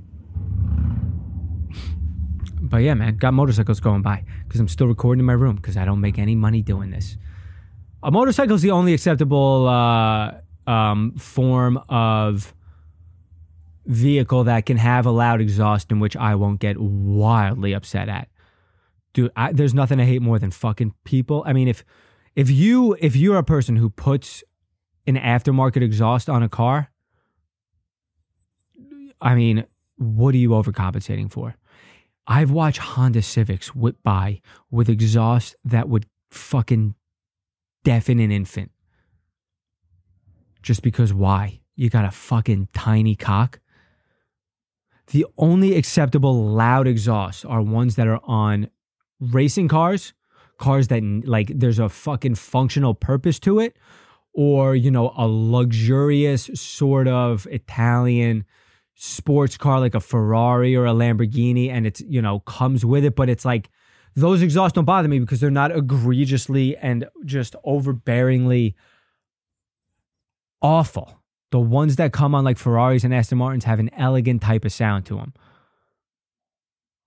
but 2.61 2.83
yeah, 2.83 2.93
man, 2.93 3.17
got 3.17 3.33
motorcycles 3.33 3.79
going 3.79 4.03
by 4.03 4.23
because 4.47 4.59
I'm 4.59 4.67
still 4.67 4.85
recording 4.85 5.21
in 5.21 5.25
my 5.25 5.33
room 5.33 5.55
because 5.55 5.75
I 5.75 5.85
don't 5.85 6.01
make 6.01 6.19
any 6.19 6.35
money 6.35 6.61
doing 6.61 6.91
this. 6.91 7.17
A 8.03 8.11
motorcycle 8.11 8.53
is 8.53 8.61
the 8.61 8.69
only 8.69 8.93
acceptable 8.93 9.67
uh, 9.67 10.33
um, 10.67 11.15
form 11.15 11.81
of 11.89 12.53
vehicle 13.89 14.45
that 14.45 14.65
can 14.65 14.77
have 14.77 15.05
a 15.05 15.11
loud 15.11 15.41
exhaust 15.41 15.91
in 15.91 15.99
which 15.99 16.15
I 16.15 16.35
won't 16.35 16.61
get 16.61 16.79
wildly 16.79 17.73
upset 17.73 18.07
at. 18.07 18.29
Dude, 19.13 19.31
I, 19.35 19.51
there's 19.51 19.73
nothing 19.73 19.99
I 19.99 20.05
hate 20.05 20.21
more 20.21 20.39
than 20.39 20.51
fucking 20.51 20.93
people. 21.03 21.43
I 21.45 21.53
mean, 21.53 21.67
if 21.67 21.83
if 22.35 22.49
you 22.49 22.95
if 22.99 23.15
you're 23.15 23.37
a 23.37 23.43
person 23.43 23.75
who 23.75 23.89
puts 23.89 24.43
an 25.07 25.15
aftermarket 25.17 25.81
exhaust 25.81 26.29
on 26.29 26.43
a 26.43 26.49
car, 26.49 26.91
I 29.21 29.35
mean, 29.35 29.65
what 29.97 30.33
are 30.35 30.37
you 30.37 30.51
overcompensating 30.51 31.31
for? 31.31 31.55
I've 32.27 32.51
watched 32.51 32.79
Honda 32.79 33.23
Civics 33.23 33.75
whip 33.75 33.97
by 34.03 34.41
with 34.69 34.87
exhaust 34.87 35.55
that 35.65 35.89
would 35.89 36.05
fucking 36.29 36.95
deafen 37.83 38.19
an 38.19 38.31
infant. 38.31 38.71
just 40.61 40.81
because 40.81 41.13
why? 41.13 41.59
You 41.75 41.89
got 41.89 42.05
a 42.05 42.11
fucking 42.11 42.69
tiny 42.73 43.15
cock. 43.15 43.59
The 45.11 45.25
only 45.37 45.75
acceptable 45.75 46.45
loud 46.45 46.87
exhausts 46.87 47.43
are 47.43 47.61
ones 47.61 47.95
that 47.95 48.07
are 48.07 48.21
on 48.23 48.69
racing 49.19 49.67
cars, 49.67 50.13
cars 50.59 50.87
that 50.89 51.01
like 51.25 51.51
there's 51.55 51.79
a 51.79 51.89
fucking 51.89 52.35
functional 52.35 52.93
purpose 52.93 53.39
to 53.39 53.59
it, 53.59 53.75
or 54.33 54.75
you 54.75 54.91
know, 54.91 55.13
a 55.17 55.27
luxurious 55.27 56.49
sort 56.53 57.07
of 57.07 57.47
Italian 57.47 58.45
sports 58.95 59.57
car 59.57 59.79
like 59.79 59.95
a 59.95 59.99
Ferrari 59.99 60.75
or 60.75 60.85
a 60.85 60.91
Lamborghini 60.91 61.69
and 61.69 61.87
it's, 61.87 62.01
you 62.01 62.21
know, 62.21 62.41
comes 62.41 62.85
with 62.85 63.03
it, 63.03 63.15
but 63.15 63.29
it's 63.29 63.45
like 63.45 63.69
those 64.15 64.41
exhausts 64.41 64.75
don't 64.75 64.85
bother 64.85 65.07
me 65.07 65.19
because 65.19 65.39
they're 65.39 65.49
not 65.49 65.75
egregiously 65.75 66.75
and 66.77 67.07
just 67.25 67.55
overbearingly 67.65 68.75
awful. 70.61 71.18
The 71.51 71.59
ones 71.59 71.95
that 71.95 72.13
come 72.13 72.35
on 72.35 72.43
like 72.43 72.57
Ferraris 72.57 73.03
and 73.03 73.13
Aston 73.13 73.39
Martins 73.39 73.63
have 73.65 73.79
an 73.79 73.89
elegant 73.93 74.41
type 74.41 74.65
of 74.65 74.71
sound 74.71 75.05
to 75.07 75.15
them. 75.15 75.33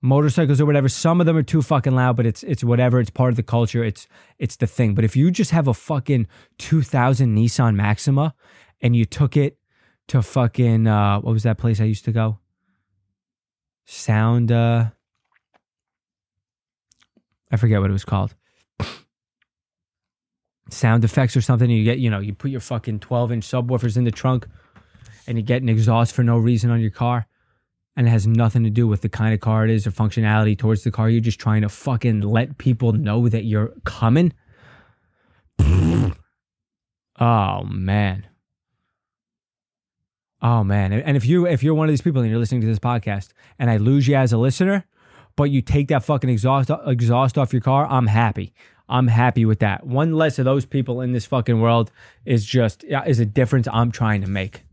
Motorcycles 0.05 0.61
or 0.61 0.66
whatever, 0.66 0.88
some 0.88 1.20
of 1.20 1.26
them 1.26 1.37
are 1.37 1.44
too 1.44 1.62
fucking 1.62 1.94
loud, 1.94 2.16
but 2.16 2.26
it's 2.26 2.42
it's 2.42 2.64
whatever. 2.64 2.98
It's 2.98 3.11
part 3.11 3.31
of 3.31 3.37
the 3.37 3.44
culture. 3.44 3.85
It's 3.85 4.09
it's 4.37 4.57
the 4.57 4.66
thing. 4.66 4.96
But 4.96 5.05
if 5.05 5.14
you 5.14 5.31
just 5.31 5.52
have 5.52 5.68
a 5.68 5.74
fucking 5.74 6.26
2000 6.59 7.37
Nissan 7.37 7.76
Maxima 7.76 8.35
and 8.81 8.96
you 8.96 9.05
took 9.05 9.37
it 9.37 9.59
to 10.09 10.20
fucking 10.20 10.88
uh, 10.88 11.20
what 11.20 11.33
was 11.33 11.44
that 11.44 11.57
place 11.59 11.81
I 11.81 11.85
used 11.85 12.05
to 12.07 12.12
go? 12.12 12.38
Sound. 13.85 14.50
Uh, 14.50 14.87
I 17.52 17.57
forget 17.57 17.81
what 17.81 17.90
it 17.90 17.92
was 17.92 18.05
called. 18.05 18.35
Sound 20.83 21.05
effects 21.05 21.37
or 21.37 21.40
something. 21.40 21.71
You 21.71 21.85
get, 21.85 22.01
you 22.01 22.11
know, 22.11 22.18
you 22.18 22.35
put 22.35 22.51
your 22.51 22.59
fucking 22.59 22.99
12 22.99 23.31
inch 23.31 23.47
subwoofers 23.47 23.97
in 23.97 24.03
the 24.03 24.11
trunk 24.11 24.49
and 25.29 25.38
you 25.38 25.45
get 25.45 25.62
an 25.62 25.68
exhaust 25.68 26.12
for 26.12 26.25
no 26.25 26.37
reason 26.37 26.73
on 26.73 26.81
your 26.81 26.90
car. 26.90 27.29
And 27.95 28.09
it 28.09 28.11
has 28.11 28.27
nothing 28.27 28.64
to 28.64 28.71
do 28.71 28.88
with 28.88 29.01
the 29.01 29.09
kind 29.09 29.33
of 29.33 29.38
car 29.38 29.64
it 29.64 29.71
is 29.71 29.87
or 29.87 29.92
functionality 29.92 30.59
towards 30.59 30.83
the 30.83 30.90
car. 30.90 31.09
You're 31.09 31.21
just 31.21 31.38
trying 31.38 31.62
to 31.62 31.68
fucking 31.68 32.23
let 32.23 32.59
people 32.59 32.92
know 32.92 33.29
that 33.29 33.45
you're 33.45 33.73
coming. 33.85 34.33
oh, 35.61 37.62
man. 37.62 38.27
Oh 40.45 40.64
man. 40.64 40.92
And 40.92 41.16
if 41.16 41.25
you 41.25 41.47
if 41.47 41.62
you're 41.62 41.75
one 41.75 41.88
of 41.88 41.92
these 41.92 42.03
people 42.03 42.21
and 42.21 42.29
you're 42.29 42.40
listening 42.40 42.62
to 42.62 42.66
this 42.66 42.81
podcast 42.81 43.29
and 43.57 43.71
I 43.71 43.77
lose 43.77 44.09
you 44.09 44.16
as 44.16 44.33
a 44.33 44.38
listener, 44.38 44.85
but 45.37 45.45
you 45.45 45.62
take 45.62 45.87
that 45.88 46.03
fucking 46.03 46.29
exhaust 46.29 46.68
exhaust 46.85 47.38
off 47.38 47.53
your 47.53 47.62
car, 47.62 47.87
I'm 47.87 48.09
happy. 48.09 48.53
I'm 48.92 49.09
happy 49.09 49.44
with 49.44 49.61
that. 49.61 49.87
One 49.87 50.12
less 50.12 50.38
of 50.38 50.44
those 50.44 50.66
people 50.66 51.00
in 51.00 51.12
this 51.12 51.24
fucking 51.24 51.61
world 51.61 51.90
is 52.24 52.44
just 52.44 52.85
is 52.85 53.18
a 53.18 53.26
difference 53.26 53.66
I'm 53.72 53.90
trying 53.90 54.20
to 54.20 54.28
make. 54.28 54.64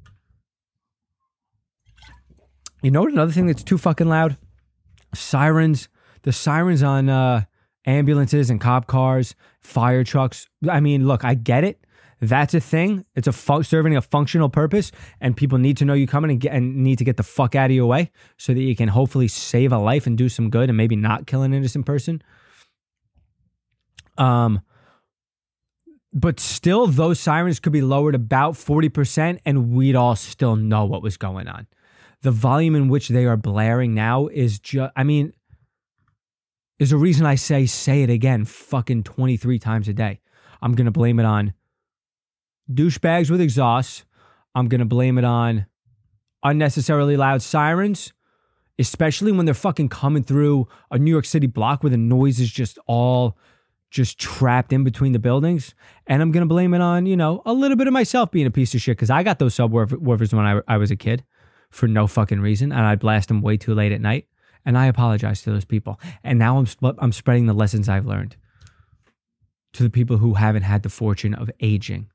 You 2.81 2.91
know 2.91 3.01
what 3.01 3.13
another 3.13 3.31
thing 3.31 3.47
that's 3.47 3.63
too 3.63 3.77
fucking 3.77 4.07
loud? 4.07 4.37
Sirens. 5.13 5.87
The 6.23 6.33
sirens 6.33 6.83
on 6.83 7.07
uh 7.07 7.45
ambulances 7.85 8.49
and 8.49 8.59
cop 8.59 8.87
cars, 8.87 9.35
fire 9.61 10.03
trucks. 10.03 10.47
I 10.69 10.81
mean, 10.81 11.07
look, 11.07 11.23
I 11.23 11.33
get 11.33 11.63
it 11.63 11.79
that's 12.21 12.53
a 12.53 12.59
thing. 12.59 13.05
It's 13.15 13.27
a 13.27 13.31
fu- 13.31 13.63
serving 13.63 13.95
a 13.95 14.01
functional 14.01 14.49
purpose, 14.49 14.91
and 15.21 15.37
people 15.37 15.57
need 15.57 15.77
to 15.77 15.85
know 15.85 15.93
you 15.93 16.07
coming 16.07 16.31
and, 16.31 16.39
get, 16.39 16.53
and 16.53 16.77
need 16.83 16.97
to 16.97 17.05
get 17.05 17.17
the 17.17 17.23
fuck 17.23 17.55
out 17.55 17.69
of 17.69 17.75
your 17.75 17.85
way 17.85 18.11
so 18.37 18.53
that 18.53 18.59
you 18.59 18.75
can 18.75 18.89
hopefully 18.89 19.27
save 19.27 19.71
a 19.71 19.77
life 19.77 20.05
and 20.05 20.17
do 20.17 20.27
some 20.27 20.49
good 20.49 20.69
and 20.69 20.77
maybe 20.77 20.95
not 20.95 21.27
kill 21.27 21.43
an 21.43 21.53
innocent 21.53 21.85
person. 21.85 22.21
Um, 24.19 24.61
but 26.13 26.39
still, 26.39 26.85
those 26.87 27.19
sirens 27.19 27.59
could 27.59 27.73
be 27.73 27.81
lowered 27.81 28.15
about 28.15 28.57
forty 28.57 28.89
percent, 28.89 29.41
and 29.45 29.71
we'd 29.71 29.95
all 29.95 30.15
still 30.15 30.55
know 30.55 30.85
what 30.85 31.01
was 31.01 31.17
going 31.17 31.47
on. 31.47 31.65
The 32.21 32.31
volume 32.31 32.75
in 32.75 32.89
which 32.89 33.07
they 33.07 33.25
are 33.25 33.37
blaring 33.37 33.95
now 33.95 34.27
is 34.27 34.59
just. 34.59 34.91
I 34.95 35.03
mean, 35.03 35.33
is 36.77 36.91
a 36.91 36.97
reason 36.97 37.25
I 37.25 37.35
say 37.35 37.65
say 37.65 38.03
it 38.03 38.09
again, 38.09 38.45
fucking 38.45 39.03
twenty 39.03 39.37
three 39.37 39.59
times 39.59 39.87
a 39.87 39.93
day. 39.93 40.19
I'm 40.61 40.75
gonna 40.75 40.91
blame 40.91 41.19
it 41.19 41.25
on 41.25 41.53
douchebags 42.71 43.29
with 43.29 43.41
exhausts. 43.41 44.05
I'm 44.55 44.67
going 44.67 44.79
to 44.79 44.85
blame 44.85 45.17
it 45.17 45.25
on 45.25 45.65
unnecessarily 46.43 47.17
loud 47.17 47.41
sirens, 47.41 48.13
especially 48.77 49.31
when 49.31 49.45
they're 49.45 49.53
fucking 49.53 49.89
coming 49.89 50.23
through 50.23 50.67
a 50.91 50.97
New 50.97 51.11
York 51.11 51.25
City 51.25 51.47
block 51.47 51.83
where 51.83 51.89
the 51.89 51.97
noise 51.97 52.39
is 52.39 52.51
just 52.51 52.79
all 52.87 53.37
just 53.89 54.19
trapped 54.19 54.71
in 54.71 54.83
between 54.83 55.13
the 55.13 55.19
buildings. 55.19 55.73
And 56.07 56.21
I'm 56.21 56.31
going 56.31 56.41
to 56.41 56.47
blame 56.47 56.73
it 56.73 56.81
on, 56.81 57.05
you 57.05 57.17
know, 57.17 57.41
a 57.45 57.53
little 57.53 57.77
bit 57.77 57.87
of 57.87 57.93
myself 57.93 58.31
being 58.31 58.45
a 58.45 58.51
piece 58.51 58.73
of 58.75 58.81
shit 58.81 58.97
because 58.97 59.09
I 59.09 59.23
got 59.23 59.39
those 59.39 59.55
subwoofers 59.55 60.33
when 60.33 60.45
I, 60.45 60.61
I 60.67 60.77
was 60.77 60.91
a 60.91 60.95
kid 60.95 61.23
for 61.69 61.87
no 61.87 62.07
fucking 62.07 62.39
reason. 62.39 62.71
And 62.71 62.81
I'd 62.81 62.99
blast 62.99 63.27
them 63.27 63.41
way 63.41 63.57
too 63.57 63.73
late 63.73 63.91
at 63.91 64.01
night. 64.01 64.27
And 64.65 64.77
I 64.77 64.87
apologize 64.87 65.41
to 65.43 65.51
those 65.51 65.65
people. 65.65 65.99
And 66.23 66.37
now 66.37 66.57
I'm, 66.57 66.67
I'm 66.99 67.11
spreading 67.11 67.47
the 67.47 67.53
lessons 67.53 67.89
I've 67.89 68.05
learned 68.05 68.35
to 69.73 69.83
the 69.83 69.89
people 69.89 70.17
who 70.17 70.33
haven't 70.35 70.63
had 70.63 70.83
the 70.83 70.89
fortune 70.89 71.33
of 71.33 71.49
aging 71.59 72.09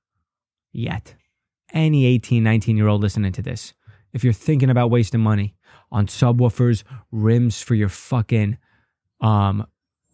yet. 0.72 1.14
Any 1.72 2.06
18, 2.06 2.42
19 2.42 2.76
year 2.76 2.88
old 2.88 3.00
listening 3.00 3.32
to 3.32 3.42
this, 3.42 3.74
if 4.12 4.22
you're 4.22 4.32
thinking 4.32 4.70
about 4.70 4.90
wasting 4.90 5.20
money 5.20 5.56
on 5.90 6.06
subwoofers, 6.06 6.84
rims 7.10 7.62
for 7.62 7.74
your 7.74 7.88
fucking, 7.88 8.58
um, 9.20 9.66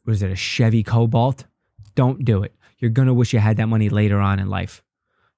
was 0.06 0.22
it 0.22 0.30
a 0.30 0.36
Chevy 0.36 0.82
Cobalt? 0.82 1.44
Don't 1.94 2.24
do 2.24 2.42
it. 2.42 2.54
You're 2.78 2.90
going 2.90 3.08
to 3.08 3.14
wish 3.14 3.32
you 3.32 3.38
had 3.38 3.56
that 3.58 3.66
money 3.66 3.88
later 3.88 4.18
on 4.18 4.38
in 4.38 4.48
life 4.48 4.82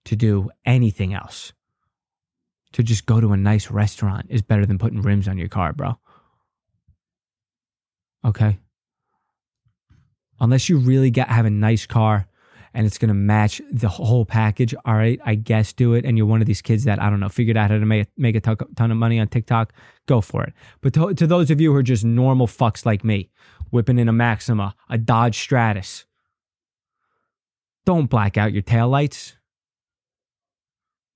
to 0.06 0.16
do 0.16 0.50
anything 0.64 1.14
else. 1.14 1.52
To 2.72 2.82
just 2.82 3.04
go 3.04 3.20
to 3.20 3.32
a 3.32 3.36
nice 3.36 3.70
restaurant 3.70 4.26
is 4.30 4.40
better 4.40 4.64
than 4.64 4.78
putting 4.78 5.02
rims 5.02 5.28
on 5.28 5.36
your 5.36 5.48
car, 5.48 5.72
bro. 5.72 5.98
Okay? 8.24 8.58
Unless 10.40 10.68
you 10.68 10.78
really 10.78 11.10
get 11.10 11.28
have 11.28 11.44
a 11.44 11.50
nice 11.50 11.86
car 11.86 12.26
and 12.74 12.86
it's 12.86 12.98
going 12.98 13.08
to 13.08 13.14
match 13.14 13.60
the 13.70 13.88
whole 13.88 14.24
package. 14.24 14.74
All 14.84 14.94
right, 14.94 15.20
I 15.24 15.34
guess 15.34 15.72
do 15.72 15.94
it. 15.94 16.04
And 16.04 16.16
you're 16.16 16.26
one 16.26 16.40
of 16.40 16.46
these 16.46 16.62
kids 16.62 16.84
that 16.84 17.00
I 17.00 17.10
don't 17.10 17.20
know 17.20 17.28
figured 17.28 17.56
out 17.56 17.70
how 17.70 17.78
to 17.78 17.86
make 17.86 18.08
make 18.16 18.36
a 18.36 18.40
ton 18.40 18.90
of 18.90 18.96
money 18.96 19.20
on 19.20 19.28
TikTok. 19.28 19.72
Go 20.06 20.20
for 20.20 20.44
it. 20.44 20.54
But 20.80 20.94
to, 20.94 21.14
to 21.14 21.26
those 21.26 21.50
of 21.50 21.60
you 21.60 21.72
who 21.72 21.76
are 21.76 21.82
just 21.82 22.04
normal 22.04 22.46
fucks 22.46 22.86
like 22.86 23.04
me, 23.04 23.30
whipping 23.70 23.98
in 23.98 24.08
a 24.08 24.12
Maxima, 24.12 24.74
a 24.88 24.98
Dodge 24.98 25.38
Stratus, 25.38 26.06
don't 27.85 28.11
black 28.11 28.37
out 28.37 28.53
your 28.53 28.62
taillights. 28.62 29.35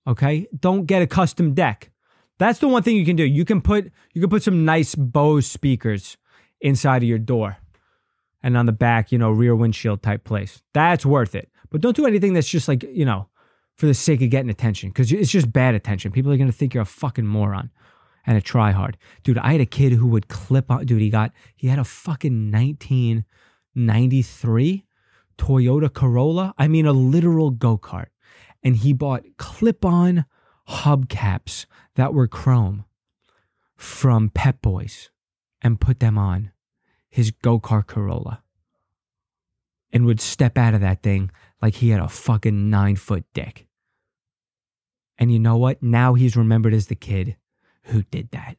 Okay, 0.07 0.47
don't 0.59 0.87
get 0.87 1.03
a 1.03 1.07
custom 1.07 1.55
deck. 1.55 1.91
That's 2.39 2.59
the 2.59 2.69
one 2.69 2.83
thing 2.83 2.97
you 2.97 3.05
can 3.05 3.17
do. 3.17 3.25
You 3.25 3.45
can 3.45 3.61
put 3.61 3.91
you 4.13 4.21
can 4.21 4.31
put 4.31 4.43
some 4.43 4.65
nice 4.65 4.95
Bose 4.95 5.47
speakers 5.47 6.17
inside 6.61 7.03
of 7.03 7.09
your 7.09 7.19
door 7.19 7.57
and 8.43 8.57
on 8.57 8.67
the 8.67 8.73
back, 8.73 9.11
you 9.11 9.19
know, 9.19 9.31
rear 9.31 9.57
windshield 9.57 10.03
type 10.03 10.25
place. 10.25 10.63
That's 10.73 11.05
worth 11.05 11.35
it. 11.35 11.51
But 11.71 11.81
don't 11.81 11.97
do 11.97 12.07
anything 12.07 12.33
that's 12.33 12.49
just 12.49 12.69
like, 12.69 12.85
you 12.85 13.05
know, 13.05 13.29
for 13.75 13.87
the 13.87 13.95
sake 13.95 14.23
of 14.23 14.31
getting 14.31 14.51
attention 14.51 14.91
because 14.91 15.13
it's 15.13 15.31
just 15.31 15.53
bad 15.53 15.75
attention. 15.75 16.13
People 16.13 16.33
are 16.33 16.37
going 16.37 16.51
to 16.51 16.57
think 16.57 16.73
you're 16.73 16.83
a 16.83 16.87
fucking 16.87 17.27
moron 17.27 17.71
and 18.27 18.39
a 18.39 18.41
tryhard. 18.41 18.95
Dude, 19.25 19.39
I 19.39 19.53
had 19.53 19.61
a 19.61 19.67
kid 19.67 19.93
who 19.93 20.07
would 20.09 20.29
clip 20.29 20.71
on, 20.71 20.87
dude, 20.87 21.01
he 21.01 21.11
got, 21.11 21.33
he 21.57 21.69
had 21.69 21.79
a 21.79 21.85
fucking 21.85 22.53
1993 22.53 24.85
Toyota 25.39 25.93
Corolla. 25.93 26.55
I 26.59 26.69
mean, 26.69 26.87
a 26.87 26.93
literal 26.93 27.51
go 27.51 27.79
kart. 27.79 28.07
And 28.63 28.77
he 28.77 28.93
bought 28.93 29.25
clip 29.37 29.85
on 29.85 30.25
hubcaps 30.69 31.67
that 31.95 32.13
were 32.13 32.27
chrome 32.27 32.85
from 33.77 34.31
Pep 34.31 34.61
Boys 34.63 35.11
and 35.63 35.81
put 35.81 36.01
them 36.01 36.19
on 36.19 36.51
his 37.09 37.31
go 37.31 37.61
kart 37.61 37.87
Corolla 37.87 38.43
and 39.93 40.05
would 40.05 40.21
step 40.21 40.59
out 40.59 40.75
of 40.75 40.81
that 40.81 41.03
thing 41.03 41.31
like 41.63 41.77
he 41.77 41.91
had 41.91 42.01
a 42.01 42.09
fucking 42.09 42.69
nine 42.71 42.97
foot 42.97 43.25
dick. 43.33 43.67
And 45.19 45.33
you 45.33 45.39
know 45.39 45.57
what? 45.57 45.83
Now 45.83 46.15
he's 46.15 46.37
remembered 46.37 46.75
as 46.75 46.89
the 46.89 46.95
kid 46.95 47.37
who 47.85 48.03
did 48.03 48.31
that. 48.33 48.57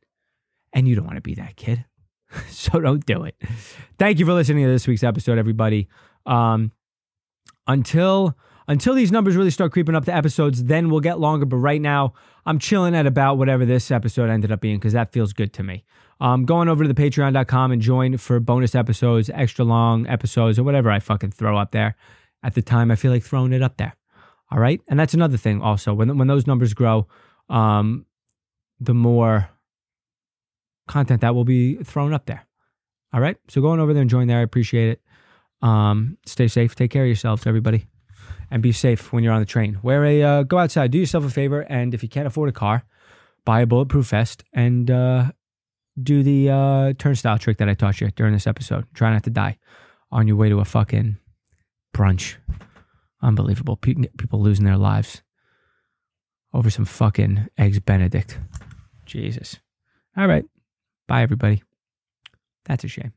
And 0.73 0.87
you 0.87 0.95
don't 0.95 1.05
want 1.05 1.17
to 1.17 1.21
be 1.21 1.35
that 1.35 1.55
kid. 1.55 1.85
so 2.49 2.79
don't 2.79 3.05
do 3.05 3.23
it. 3.23 3.35
Thank 3.99 4.19
you 4.19 4.25
for 4.25 4.33
listening 4.33 4.65
to 4.65 4.71
this 4.71 4.87
week's 4.87 5.03
episode, 5.03 5.37
everybody. 5.37 5.87
Um, 6.27 6.71
until 7.65 8.37
until 8.67 8.93
these 8.93 9.11
numbers 9.11 9.35
really 9.35 9.49
start 9.49 9.71
creeping 9.71 9.95
up 9.95 10.05
the 10.05 10.13
episodes, 10.13 10.65
then 10.65 10.89
we'll 10.89 10.99
get 10.99 11.19
longer. 11.19 11.45
But 11.45 11.57
right 11.57 11.81
now, 11.81 12.13
I'm 12.45 12.59
chilling 12.59 12.95
at 12.95 13.05
about 13.05 13.37
whatever 13.37 13.65
this 13.65 13.91
episode 13.91 14.29
ended 14.29 14.51
up 14.51 14.59
being 14.59 14.77
because 14.77 14.93
that 14.93 15.13
feels 15.13 15.33
good 15.33 15.53
to 15.53 15.63
me. 15.63 15.85
Um, 16.19 16.45
going 16.45 16.67
over 16.67 16.83
to 16.83 16.91
the 16.91 17.01
patreon.com 17.01 17.71
and 17.71 17.81
join 17.81 18.17
for 18.17 18.39
bonus 18.39 18.75
episodes, 18.75 19.29
extra 19.33 19.63
long 19.63 20.07
episodes, 20.07 20.59
or 20.59 20.63
whatever 20.63 20.91
I 20.91 20.99
fucking 20.99 21.31
throw 21.31 21.57
up 21.57 21.71
there. 21.71 21.95
At 22.43 22.55
the 22.55 22.61
time, 22.61 22.91
I 22.91 22.95
feel 22.95 23.11
like 23.11 23.23
throwing 23.23 23.53
it 23.53 23.61
up 23.61 23.77
there. 23.77 23.95
All 24.51 24.59
right. 24.59 24.81
And 24.87 24.99
that's 24.99 25.13
another 25.13 25.37
thing 25.37 25.61
also. 25.61 25.93
When, 25.93 26.17
when 26.17 26.27
those 26.27 26.47
numbers 26.47 26.73
grow, 26.73 27.07
um, 27.49 28.05
the 28.79 28.93
more 28.93 29.49
content 30.87 31.21
that 31.21 31.35
will 31.35 31.45
be 31.45 31.75
thrown 31.83 32.13
up 32.13 32.25
there. 32.25 32.45
All 33.13 33.21
right. 33.21 33.37
So 33.47 33.61
going 33.61 33.79
over 33.79 33.93
there 33.93 34.01
and 34.01 34.09
join 34.09 34.27
there. 34.27 34.39
I 34.39 34.43
appreciate 34.43 34.89
it. 34.89 35.01
Um, 35.61 36.17
stay 36.25 36.47
safe. 36.47 36.75
Take 36.75 36.91
care 36.91 37.03
of 37.03 37.07
yourselves, 37.07 37.45
everybody. 37.47 37.87
and 38.49 38.63
be 38.63 38.71
safe 38.71 39.11
when 39.11 39.23
you're 39.23 39.33
on 39.33 39.39
the 39.41 39.45
train. 39.45 39.79
Wear 39.83 40.05
a 40.05 40.23
uh, 40.23 40.43
go 40.43 40.57
outside, 40.57 40.91
do 40.91 40.97
yourself 40.97 41.25
a 41.25 41.29
favor, 41.29 41.61
and 41.61 41.93
if 41.93 42.01
you 42.03 42.09
can't 42.09 42.27
afford 42.27 42.49
a 42.49 42.53
car, 42.53 42.83
buy 43.45 43.61
a 43.61 43.65
bulletproof 43.65 44.07
vest 44.07 44.43
and 44.53 44.89
uh, 44.89 45.31
do 46.01 46.23
the 46.23 46.49
uh, 46.49 46.93
turnstile 46.97 47.37
trick 47.37 47.57
that 47.57 47.69
I 47.69 47.73
taught 47.73 47.99
you 48.01 48.09
during 48.11 48.33
this 48.33 48.47
episode. 48.47 48.85
Try 48.93 49.11
not 49.11 49.23
to 49.23 49.29
die 49.29 49.57
on 50.11 50.27
your 50.27 50.37
way 50.37 50.49
to 50.49 50.59
a 50.59 50.65
fucking 50.65 51.17
brunch. 51.93 52.35
Unbelievable. 53.21 53.75
People 53.77 54.41
losing 54.41 54.65
their 54.65 54.77
lives 54.77 55.23
over 56.53 56.69
some 56.69 56.85
fucking 56.85 57.47
eggs 57.57 57.79
Benedict. 57.79 58.39
Jesus. 59.05 59.57
All 60.15 60.27
right. 60.27 60.45
Bye, 61.07 61.23
everybody. 61.23 61.63
That's 62.65 62.83
a 62.83 62.87
shame. 62.87 63.13